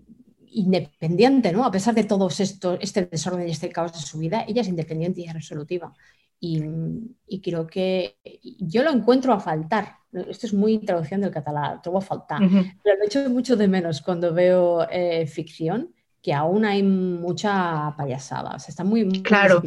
[0.54, 1.64] independiente, ¿no?
[1.64, 4.68] A pesar de todo esto, este desorden y este caos de su vida, ella es
[4.68, 5.92] independiente y es resolutiva.
[6.40, 8.16] Y, creo que
[8.58, 9.96] yo lo encuentro a faltar.
[10.28, 12.40] Esto es muy traducción del catalán, trobo a faltar.
[12.82, 18.56] Pero lo echo mucho de menos cuando veo eh, ficción, que aún hay mucha payasada.
[18.56, 19.22] O sea, está muy...
[19.22, 19.62] Claro.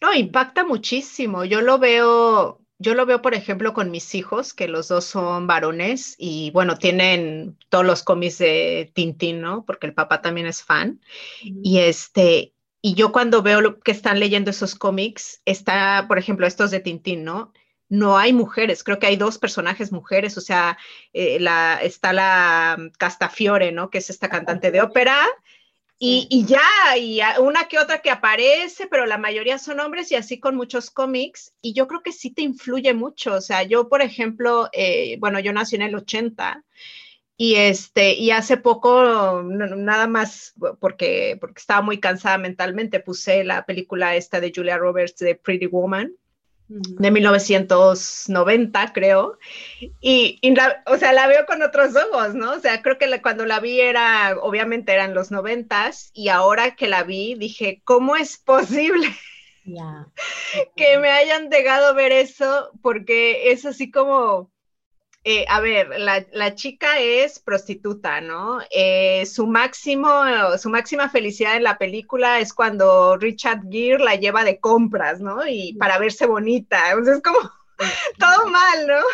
[0.00, 1.44] No, impacta muchísimo.
[1.44, 5.46] Yo lo veo, yo lo veo, por ejemplo, con mis hijos, que los dos son
[5.46, 9.64] varones y bueno, tienen todos los cómics de Tintín, ¿no?
[9.64, 11.00] Porque el papá también es fan.
[11.42, 16.46] Y este, y yo cuando veo lo que están leyendo esos cómics, está, por ejemplo,
[16.46, 17.52] estos de Tintín, ¿no?
[17.92, 20.78] No hay mujeres, creo que hay dos personajes mujeres, o sea,
[21.12, 23.90] eh, la, está la Castafiore, ¿no?
[23.90, 25.18] Que es esta cantante de ópera,
[26.04, 30.40] y, ya, y una que otra que aparece, pero la mayoría son hombres y así
[30.40, 31.54] con muchos cómics.
[31.60, 33.34] Y yo creo que sí te influye mucho.
[33.34, 36.64] O sea, yo, por ejemplo, eh, bueno, yo nací en el 80
[37.36, 43.64] y este, y hace poco, nada más porque, porque estaba muy cansada mentalmente, puse la
[43.64, 46.16] película esta de Julia Roberts de Pretty Woman
[46.74, 49.38] de 1990, creo,
[50.00, 50.40] y,
[50.86, 52.52] o sea, la veo con otros ojos, ¿no?
[52.52, 56.88] O sea, creo que cuando la vi era, obviamente eran los noventas, y ahora que
[56.88, 59.08] la vi dije, ¿cómo es posible?
[60.76, 64.50] que me hayan dejado ver eso, porque es así como,
[65.24, 68.58] eh, a ver, la, chica es prostituta, ¿no?
[68.70, 70.10] Eh, su máximo,
[70.58, 75.46] su máxima felicidad en la película es cuando Richard Gere la lleva de compras, ¿no?
[75.46, 76.90] Y para verse bonita.
[76.90, 77.38] Entonces es como
[78.18, 79.04] todo mal, ¿no?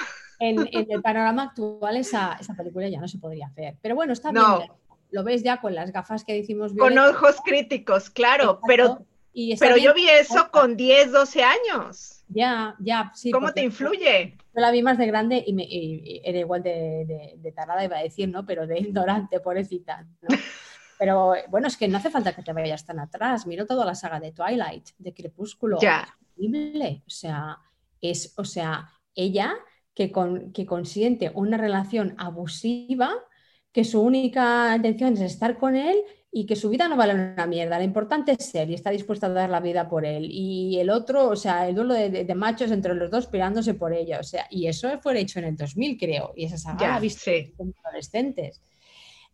[0.40, 3.76] En, el panorama actual esa, esa, película ya no se podría hacer.
[3.82, 4.44] Pero bueno, está bien.
[5.10, 6.72] Lo ves ya con las gafas que decimos.
[6.78, 9.04] Con ojos críticos, claro, pero,
[9.58, 12.24] pero yo vi eso con 10, 12 años.
[12.28, 13.30] Ya, ya, sí.
[13.30, 14.36] ¿Cómo te influye?
[14.54, 15.66] Yo la vi más de grande y, me,
[16.24, 18.44] era igual de, de, tarada, iba a decir, ¿no?
[18.44, 20.06] Pero de ignorante, pobrecita.
[20.22, 20.36] ¿no?
[20.98, 23.46] Pero bueno, es que no hace falta que te vayas tan atrás.
[23.46, 25.78] Miro toda la saga de Twilight, de Crepúsculo.
[25.80, 26.06] Ya.
[26.36, 27.02] Increíble.
[27.06, 27.58] O sea,
[28.00, 29.54] es, o sea, ella
[29.94, 33.12] que, con, que consiente una relación abusiva,
[33.72, 35.96] que su única intención es estar con él
[36.30, 37.78] y que su vida no vale una mierda.
[37.78, 40.28] Lo importante es ser y está dispuesta a dar la vida por él.
[40.30, 44.20] Y el otro, o sea, el duelo de, machos entre los dos peleándose por ella.
[44.20, 46.32] O sea, y eso fue hecho en el 2000, creo.
[46.36, 47.30] Y esa saga la visto
[47.84, 48.60] adolescentes.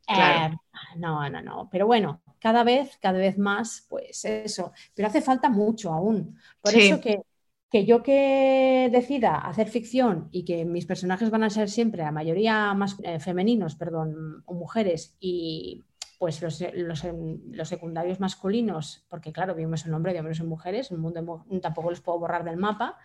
[0.07, 0.51] Eh,
[0.97, 1.69] no, no, no.
[1.71, 4.73] Pero bueno, cada vez, cada vez más, pues eso.
[4.95, 6.39] Pero hace falta mucho aún.
[6.61, 7.23] Por eso que,
[7.71, 12.13] que yo que decida hacer ficción y que mis personajes van a ser siempre, la
[12.13, 15.83] mayoría más eh, femeninos, perdón, o mujeres, y
[16.25, 20.97] pues los, los, secundarios masculinos, porque claro, vimos el nombre de hombres y mujeres, el
[20.97, 22.97] mundo tampoco los puedo borrar del mapa.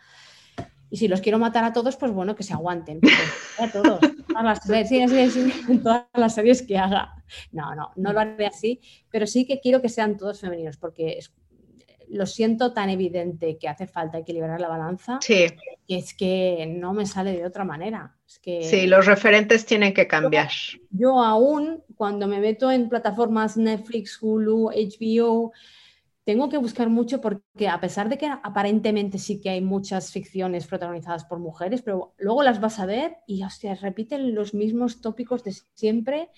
[0.90, 3.02] Y si los quiero matar a todos, pues bueno, que se aguanten.
[3.58, 4.62] A todos, todas las,
[5.84, 7.22] todas las series que haga.
[7.52, 8.80] No, no, no lo haré así,
[9.12, 11.20] pero sí que quiero que sean todos femeninos, porque
[12.10, 15.47] lo siento tan evidente que hace falta equilibrar la balanza, sí.
[15.88, 18.16] que es que no me sale de otra manera.
[18.28, 20.49] Es que sí, los referentes tienen que cambiar.
[20.49, 25.51] Yo, yo aún cuando me meto en plataformas Netflix, Hulu, HBO,
[26.30, 30.68] tengo que buscar mucho porque a pesar de que aparentemente sí que hay muchas ficciones
[30.68, 35.43] protagonizadas por mujeres, pero luego las vas a ver y hostia, repiten los mismos tópicos
[35.43, 36.30] de siempre.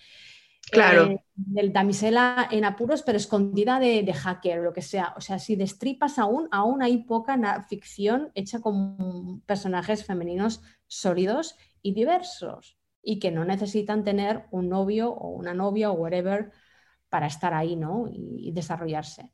[0.71, 1.03] Claro.
[1.07, 5.13] Eh, del damisela en apuros, pero escondida de, de, hacker o lo que sea.
[5.17, 11.93] O sea, si destripas aún, aún hay poca ficción hecha con personajes femeninos sólidos y
[11.93, 16.51] diversos y que no necesitan tener un novio o una novia o whatever
[17.09, 18.07] para estar ahí, ¿no?
[18.07, 19.31] y, y desarrollarse.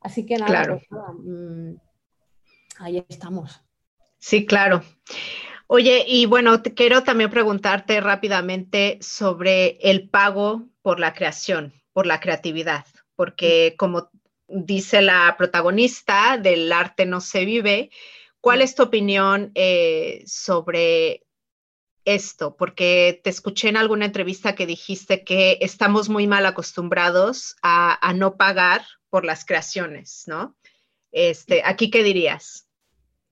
[0.00, 0.80] Así que nada, claro.
[0.88, 1.74] pues, mmm,
[2.78, 3.60] ahí estamos.
[4.18, 4.82] Sí, claro.
[5.68, 12.06] Oye, y bueno, te quiero también preguntarte rápidamente sobre el pago por la creación, por
[12.06, 12.86] la creatividad,
[13.16, 14.10] porque como
[14.46, 17.90] dice la protagonista del arte no se vive,
[18.40, 21.24] ¿cuál es tu opinión eh, sobre
[22.04, 22.56] esto?
[22.56, 28.12] Porque te escuché en alguna entrevista que dijiste que estamos muy mal acostumbrados a, a
[28.14, 30.56] no pagar por las creaciones, ¿no?
[31.10, 32.65] Este, ¿Aquí qué dirías?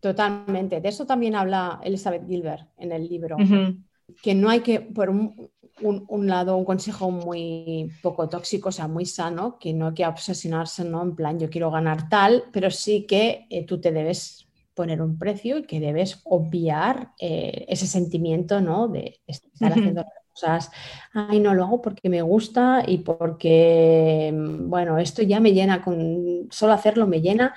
[0.04, 0.82] Totalmente.
[0.82, 3.36] De eso también habla Elizabeth Gilbert en el libro.
[3.36, 3.82] Uh -huh.
[4.22, 5.50] Que no hay que, por un,
[5.80, 9.94] un, un, lado, un consejo muy poco tóxico, o sea, muy sano, que no hay
[9.94, 11.02] que obsesionarse, ¿no?
[11.02, 15.16] En plan, yo quiero ganar tal, pero sí que eh, tú te debes poner un
[15.18, 18.88] precio y que debes obviar eh, ese sentimiento, ¿no?
[18.88, 19.78] De estar uh -huh.
[19.78, 20.70] haciendo cosas,
[21.14, 26.48] ay, no lo hago porque me gusta y porque, bueno, esto ya me llena, con
[26.50, 27.54] solo hacerlo me llena.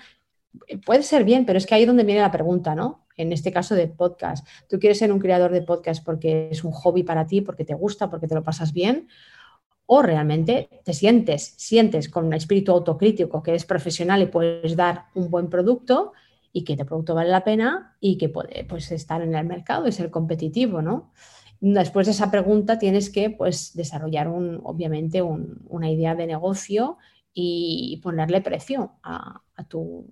[0.85, 3.05] Puede ser bien, pero es que ahí es donde viene la pregunta, ¿no?
[3.15, 4.47] En este caso de podcast.
[4.69, 7.73] ¿Tú quieres ser un creador de podcast porque es un hobby para ti, porque te
[7.73, 9.07] gusta, porque te lo pasas bien?
[9.85, 15.05] ¿O realmente te sientes, sientes con un espíritu autocrítico que eres profesional y puedes dar
[15.15, 16.13] un buen producto
[16.51, 19.87] y que este producto vale la pena y que puede pues, estar en el mercado
[19.87, 21.11] y ser competitivo, ¿no?
[21.59, 26.97] Después de esa pregunta tienes que pues, desarrollar un, obviamente un, una idea de negocio
[27.39, 30.07] y ponerle precio a, tu,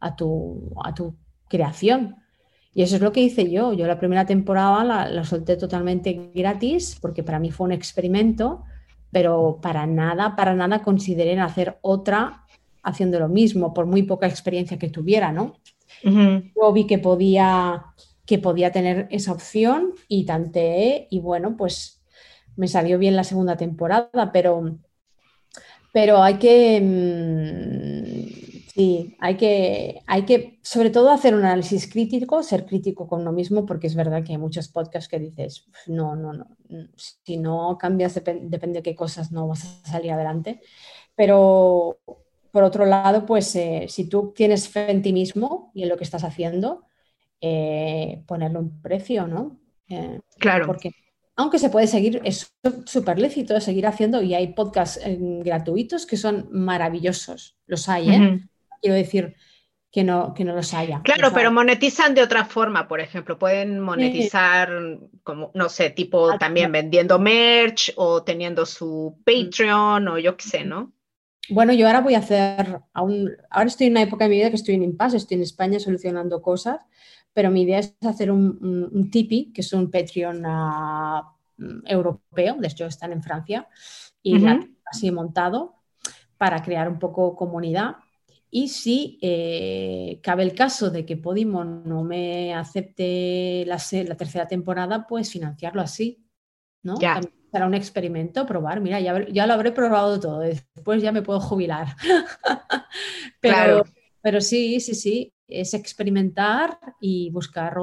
[0.00, 1.14] a, tu, a, tu,
[1.48, 2.16] creación.
[2.74, 3.72] Y eso es lo que hice yo.
[3.72, 8.64] Yo la primera temporada la, la, solté totalmente gratis porque para mí fue un experimento,
[9.10, 12.44] pero para nada, para nada consideré en hacer otra
[12.82, 15.54] haciendo lo mismo, por muy poca experiencia que tuviera, ¿no?
[16.04, 16.52] Uh -huh.
[16.54, 17.84] Yo vi que podía
[18.28, 22.02] que podía tener esa opción y tanteé y bueno, pues
[22.56, 24.76] me salió bien la segunda temporada, pero,
[25.94, 28.17] pero hay que, mmm,
[28.78, 33.32] sí, hay que, hay que sobre todo hacer un análisis crítico, ser crítico con uno
[33.32, 36.46] mismo, porque es verdad que hay muchos podcasts que dices, no, no, no,
[36.94, 40.60] si no cambias, dep depende de qué cosas no vas a salir adelante,
[41.16, 41.98] pero
[42.52, 45.96] por otro lado, pues eh, si tú tienes fe en ti mismo y en lo
[45.96, 46.84] que estás haciendo,
[47.40, 49.58] eh, ponerle un precio, ¿no?
[49.88, 50.66] Eh, claro.
[50.66, 50.92] Porque
[51.34, 52.52] aunque se puede seguir, es
[52.86, 57.56] súper lícito seguir haciendo y hay podcasts eh, gratuitos que son maravillosos.
[57.66, 58.18] Los hay, ¿eh?
[58.18, 58.48] Uh -huh.
[58.80, 59.34] Quiero decir
[59.90, 61.00] que no, que no los haya.
[61.02, 63.38] Claro, pero monetizan de otra forma, por ejemplo.
[63.38, 65.18] Pueden monetizar, sí.
[65.22, 70.48] como, no sé, tipo Al también vendiendo merch o teniendo su Patreon o yo qué
[70.48, 70.92] sé, ¿no?
[71.50, 74.50] Bueno, yo ahora voy a hacer, aún, ahora estoy en una época de mi vida
[74.50, 76.80] que estoy en impasse, estoy en España solucionando cosas
[77.38, 81.22] pero mi idea es hacer un, un, un Tipeee, que es un Patreon uh,
[81.84, 83.68] europeo, de hecho están en Francia,
[84.22, 84.76] y uh -huh.
[84.84, 85.76] así montado
[86.36, 87.96] para crear un poco comunidad.
[88.50, 94.48] Y si eh, cabe el caso de que Podimo no me acepte la, la, tercera
[94.48, 96.24] temporada, pues financiarlo así,
[96.82, 96.98] ¿no?
[96.98, 97.20] Ya.
[97.52, 101.40] Será un experimento, probar, mira, ya, ya, lo habré probado todo, después ya me puedo
[101.40, 101.88] jubilar.
[103.40, 103.84] pero, claro.
[104.22, 107.76] pero sí, sí, sí, es experimentar y buscar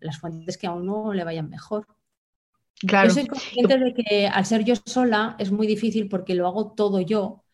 [0.00, 1.86] las fuentes que a uno le vayan mejor.
[2.80, 3.08] Claro.
[3.08, 6.72] Yo soy consciente de que al ser yo sola es muy difícil porque lo hago
[6.72, 7.44] todo yo.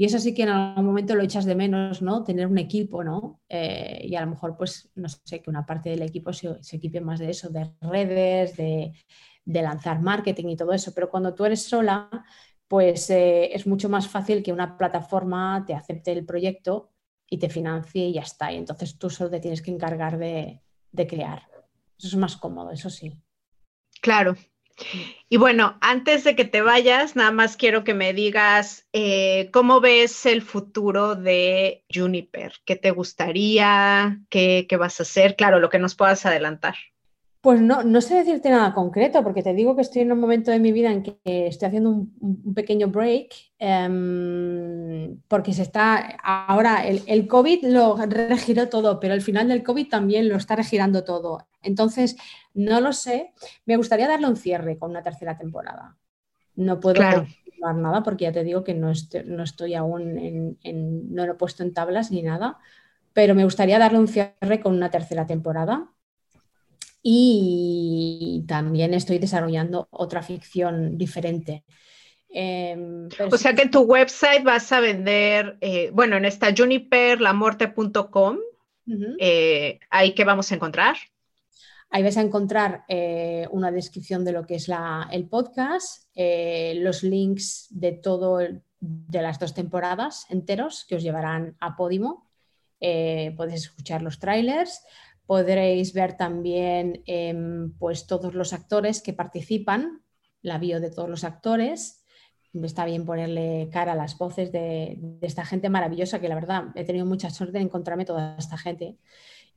[0.00, 2.24] Y eso sí que en algún momento lo echas de menos, ¿no?
[2.24, 3.42] Tener un equipo, ¿no?
[3.50, 7.02] Eh, y a lo mejor, pues, no sé, que una parte del equipo se, equipe
[7.02, 8.94] más de eso, de redes, de,
[9.44, 10.94] de, lanzar marketing y todo eso.
[10.94, 12.08] Pero cuando tú eres sola,
[12.66, 16.88] pues eh, es mucho más fácil que una plataforma te acepte el proyecto
[17.28, 18.50] y te financie y ya está.
[18.50, 21.42] Y entonces tú solo te tienes que encargar de, de crear.
[21.98, 23.20] Eso es más cómodo, eso sí.
[24.00, 24.34] Claro.
[25.28, 29.80] Y bueno, antes de que te vayas, nada más quiero que me digas eh, cómo
[29.80, 32.54] ves el futuro de Juniper.
[32.64, 34.20] ¿Qué te gustaría?
[34.28, 35.36] ¿Qué, ¿Qué, vas a hacer?
[35.36, 36.74] Claro, lo que nos puedas adelantar.
[37.40, 40.50] Pues no, no sé decirte nada concreto, porque te digo que estoy en un momento
[40.50, 46.86] de mi vida en que estoy haciendo un, pequeño break, em, porque se está, ahora
[46.86, 51.02] el, el, COVID lo regiró todo, pero el final del COVID también lo está regirando
[51.02, 51.46] todo.
[51.62, 52.16] Entonces,
[52.54, 53.32] no lo sé,
[53.66, 55.96] me gustaría darle un cierre con una tercera temporada.
[56.56, 57.26] No puedo Claro.
[57.74, 61.32] nada porque ya te digo que no estoy, no estoy aún en, en- no lo
[61.32, 62.58] he puesto en tablas ni nada,
[63.12, 65.90] pero me gustaría darle un cierre con una tercera temporada.
[67.02, 71.64] Y también estoy desarrollando otra ficción diferente.
[72.28, 78.38] Em, O sea que en tu website vas a vender, eh, bueno, en esta juniperlamorte.com,
[79.18, 80.96] eh, ahí que vamos a encontrar.
[81.92, 84.70] Ahí vais a encontrar eh, una descripción de lo que es
[85.10, 91.56] el podcast, eh, los links de todo de las dos temporadas enteros que os llevarán
[91.58, 92.30] a Podimo.
[92.80, 94.82] Eh, podéis escuchar los trailers,
[95.26, 100.02] podréis ver también em, pues todos los actores que participan,
[100.42, 102.04] la bio de todos los actores.
[102.52, 106.68] Está bien ponerle cara a las voces de, de esta gente maravillosa que la verdad
[106.76, 108.96] he tenido mucha suerte de encontrarme toda esta gente.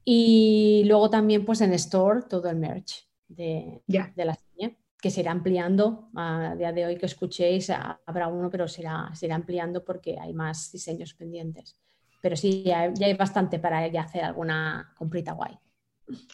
[0.05, 5.21] Y luego también pues en Store todo el merch de, de la serie, que se
[5.21, 6.09] irá ampliando.
[6.15, 7.69] A día de hoy que escuchéis
[8.05, 11.77] habrá uno, pero se irá, se irá ampliando porque hay más diseños pendientes.
[12.21, 15.57] Pero sí, ya, ya hay bastante para ya hacer alguna comprita guay.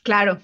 [0.03, 0.39] Claro.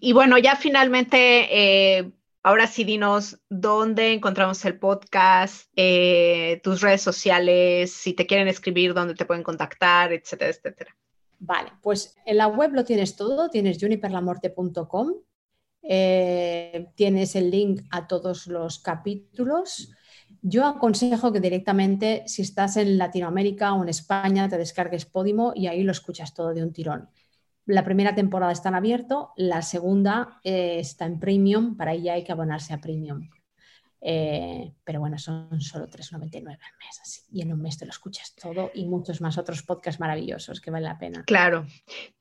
[0.00, 2.12] Y bueno, ya finalmente, eh,
[2.42, 8.94] ahora sí dinos dónde encontramos el podcast, eh, tus redes sociales, si te quieren escribir,
[8.94, 10.96] dónde te pueden contactar, etcétera, etcétera.
[11.38, 15.12] Vale, pues en la web lo tienes todo, tienes juniperlamorte.com,
[15.82, 19.92] eh, tienes el link a todos los capítulos.
[20.42, 25.66] Yo aconsejo que directamente, si estás en Latinoamérica o en España, te descargues Podimo y
[25.66, 27.08] ahí lo escuchas todo de un tirón.
[27.66, 32.24] La primera temporada está en abierto, la segunda eh, está en premium, para ella hay
[32.24, 33.28] que abonarse a premium.
[34.00, 37.22] Eh, pero bueno, son solo 3,99 al mes, así.
[37.30, 40.70] Y en un mes te lo escuchas todo y muchos más otros podcasts maravillosos que
[40.70, 41.24] vale la pena.
[41.24, 41.66] Claro,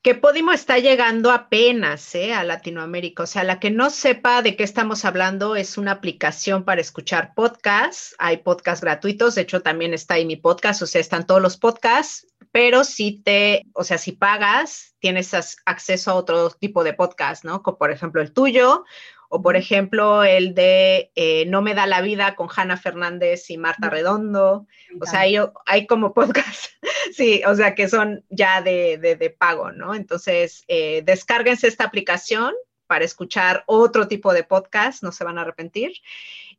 [0.01, 2.33] que Podimo está llegando apenas ¿eh?
[2.33, 3.23] a Latinoamérica.
[3.23, 7.33] O sea, la que no sepa de qué estamos hablando es una aplicación para escuchar
[7.35, 8.15] podcasts.
[8.19, 11.57] Hay podcasts gratuitos, de hecho también está ahí mi podcast, o sea, están todos los
[11.57, 15.33] podcasts, pero si te, o sea, si pagas, tienes
[15.65, 17.61] acceso a otro tipo de podcast, ¿no?
[17.61, 18.85] Como por ejemplo el tuyo.
[19.29, 23.57] O por ejemplo, el de eh, No me da la vida con Hanna Fernández y
[23.57, 23.89] Marta.
[23.89, 24.67] Redondo.
[25.01, 26.67] O sea, hay, hay como podcast,
[27.13, 29.93] sí, o sea, que son ya de, de- de pago, ¿no?
[29.95, 32.53] Entonces, eh, descárguense esta aplicación
[32.87, 35.91] para escuchar otro tipo de podcast, no se van a arrepentir.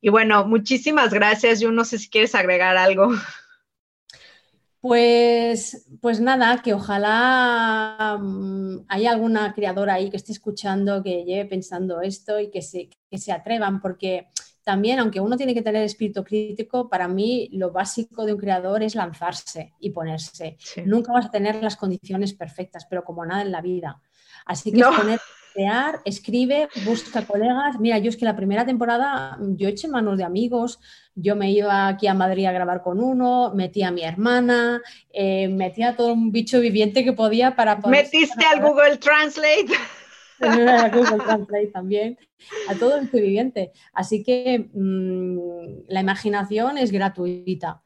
[0.01, 1.61] Y bueno, muchísimas gracias.
[1.61, 3.11] Yo no sé si quieres agregar algo.
[4.81, 11.47] Pues, pues nada, que ojalá mm, haya alguna creadora ahí que esté escuchando, que lleve
[11.47, 14.29] pensando esto y que se, que se atrevan, porque
[14.62, 18.83] también, aunque uno tiene que tener espíritu crítico, para mí lo básico de un creador
[18.83, 20.57] es lanzarse y ponerse.
[20.61, 20.83] Sí.
[20.85, 24.01] Nunca vas a tener las condiciones perfectas, pero como nada en la vida.
[24.45, 24.91] Así que No.
[24.91, 25.20] es poner,
[25.57, 27.80] crear, escribe, busca colegas.
[27.80, 30.78] Mira, yo es que la primera temporada yo eché manos de amigos,
[31.14, 34.82] yo me iba aquí a Madrid a grabar con uno, metí a mi hermana,
[35.12, 38.04] eh, metí a todo un bicho viviente que podía para poder...
[38.04, 39.68] ¿Metiste al Google Translate?
[40.40, 42.18] a Google Translate también,
[42.68, 43.72] a todo el viviente.
[43.94, 47.82] Así que mm, la imaginación es gratuita.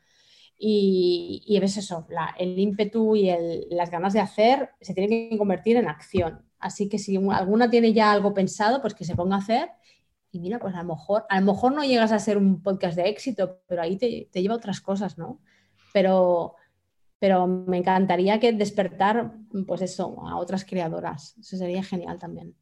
[0.63, 5.31] Y, y ves eso, la- el ímpetu y el- las ganas de hacer se tienen
[5.31, 6.43] que convertir en acción.
[6.61, 9.71] Así que si un- alguna tiene ya algo pensado, pues que se ponga a hacer.
[10.31, 12.97] Y mira, pues a lo mejor, a lo mejor no llegas a ser un podcast
[12.97, 15.41] de éxito, pero ahí te, lleva otras cosas, ¿no?
[15.93, 16.55] Pero,
[17.19, 19.33] pero me encantaría que despertar,
[19.67, 21.37] pues eso, a otras creadoras.
[21.39, 22.55] Eso sería genial también.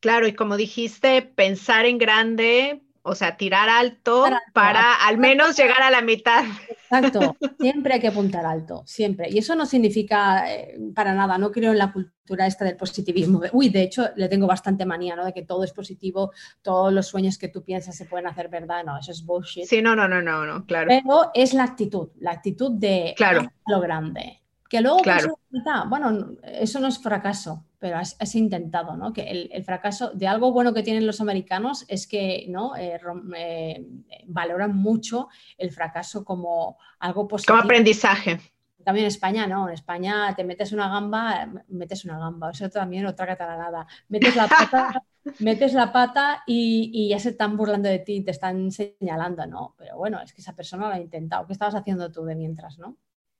[0.00, 5.80] Claro, y como dijiste, pensar en grande, o sea, tirar alto para al menos llegar
[5.80, 6.44] a la mitad.
[6.68, 9.28] Exacto, siempre hay que apuntar alto, siempre.
[9.30, 13.40] Y eso no significa eh, para nada, no creo en la cultura esta del positivismo.
[13.52, 15.24] Uy, de hecho, le tengo bastante manía, ¿no?
[15.24, 16.32] De que todo es positivo,
[16.62, 18.82] todos los sueños que tú piensas se pueden hacer verdad.
[18.84, 19.66] No, eso es bullshit.
[19.66, 20.88] Sí, no, no, no, no, no, claro.
[20.88, 23.48] Pero es la actitud, la actitud de Claro.
[23.68, 24.42] lo grande.
[24.68, 25.38] Que luego Claro.
[25.52, 29.12] la mitad, bueno, no, eso no es fracaso, pero has, has intentado, ¿no?
[29.12, 32.74] Que el, el fracaso, de algo bueno que tienen los americanos es que, ¿no?
[32.76, 33.86] Eh, rom- eh,
[34.26, 35.28] valoran mucho
[35.58, 37.56] el fracaso como algo positivo.
[37.56, 38.40] Como aprendizaje.
[38.84, 43.06] También en España, no, en España te metes una gamba, metes una gamba, eso también
[43.06, 43.86] otra catalanada.
[44.08, 44.86] Metes la pata,
[45.38, 49.74] metes la pata y, y ya se están burlando de ti, te están señalando, ¿no?
[49.78, 51.46] Pero bueno, es que esa persona lo ha intentado.
[51.46, 52.96] ¿Qué estabas haciendo tú de mientras, no?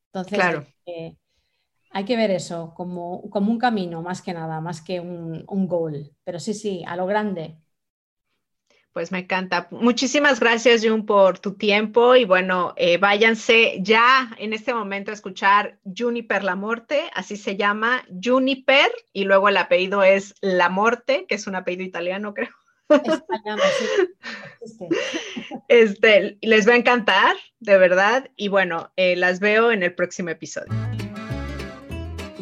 [0.09, 0.67] Entonces, Claro.
[0.87, 1.17] eh,
[1.91, 5.69] hay que ver eso como, como un camino, más que nada, más que un, un
[5.69, 6.13] goal.
[6.25, 7.59] Pero sí, sí, a lo grande.
[8.97, 9.69] Pues me encanta.
[9.71, 12.17] Muchísimas gracias, Jun, por tu tiempo.
[12.17, 17.59] Y bueno, eh, váyanse ya en este momento a escuchar Juniper La Morte, así se
[17.59, 22.49] llama Juniper, y luego el apellido es La Morte, que es un apellido italiano, creo.
[25.69, 28.31] Este, les va a encantar, de verdad.
[28.35, 30.73] Y bueno, eh, las veo en el próximo episodio.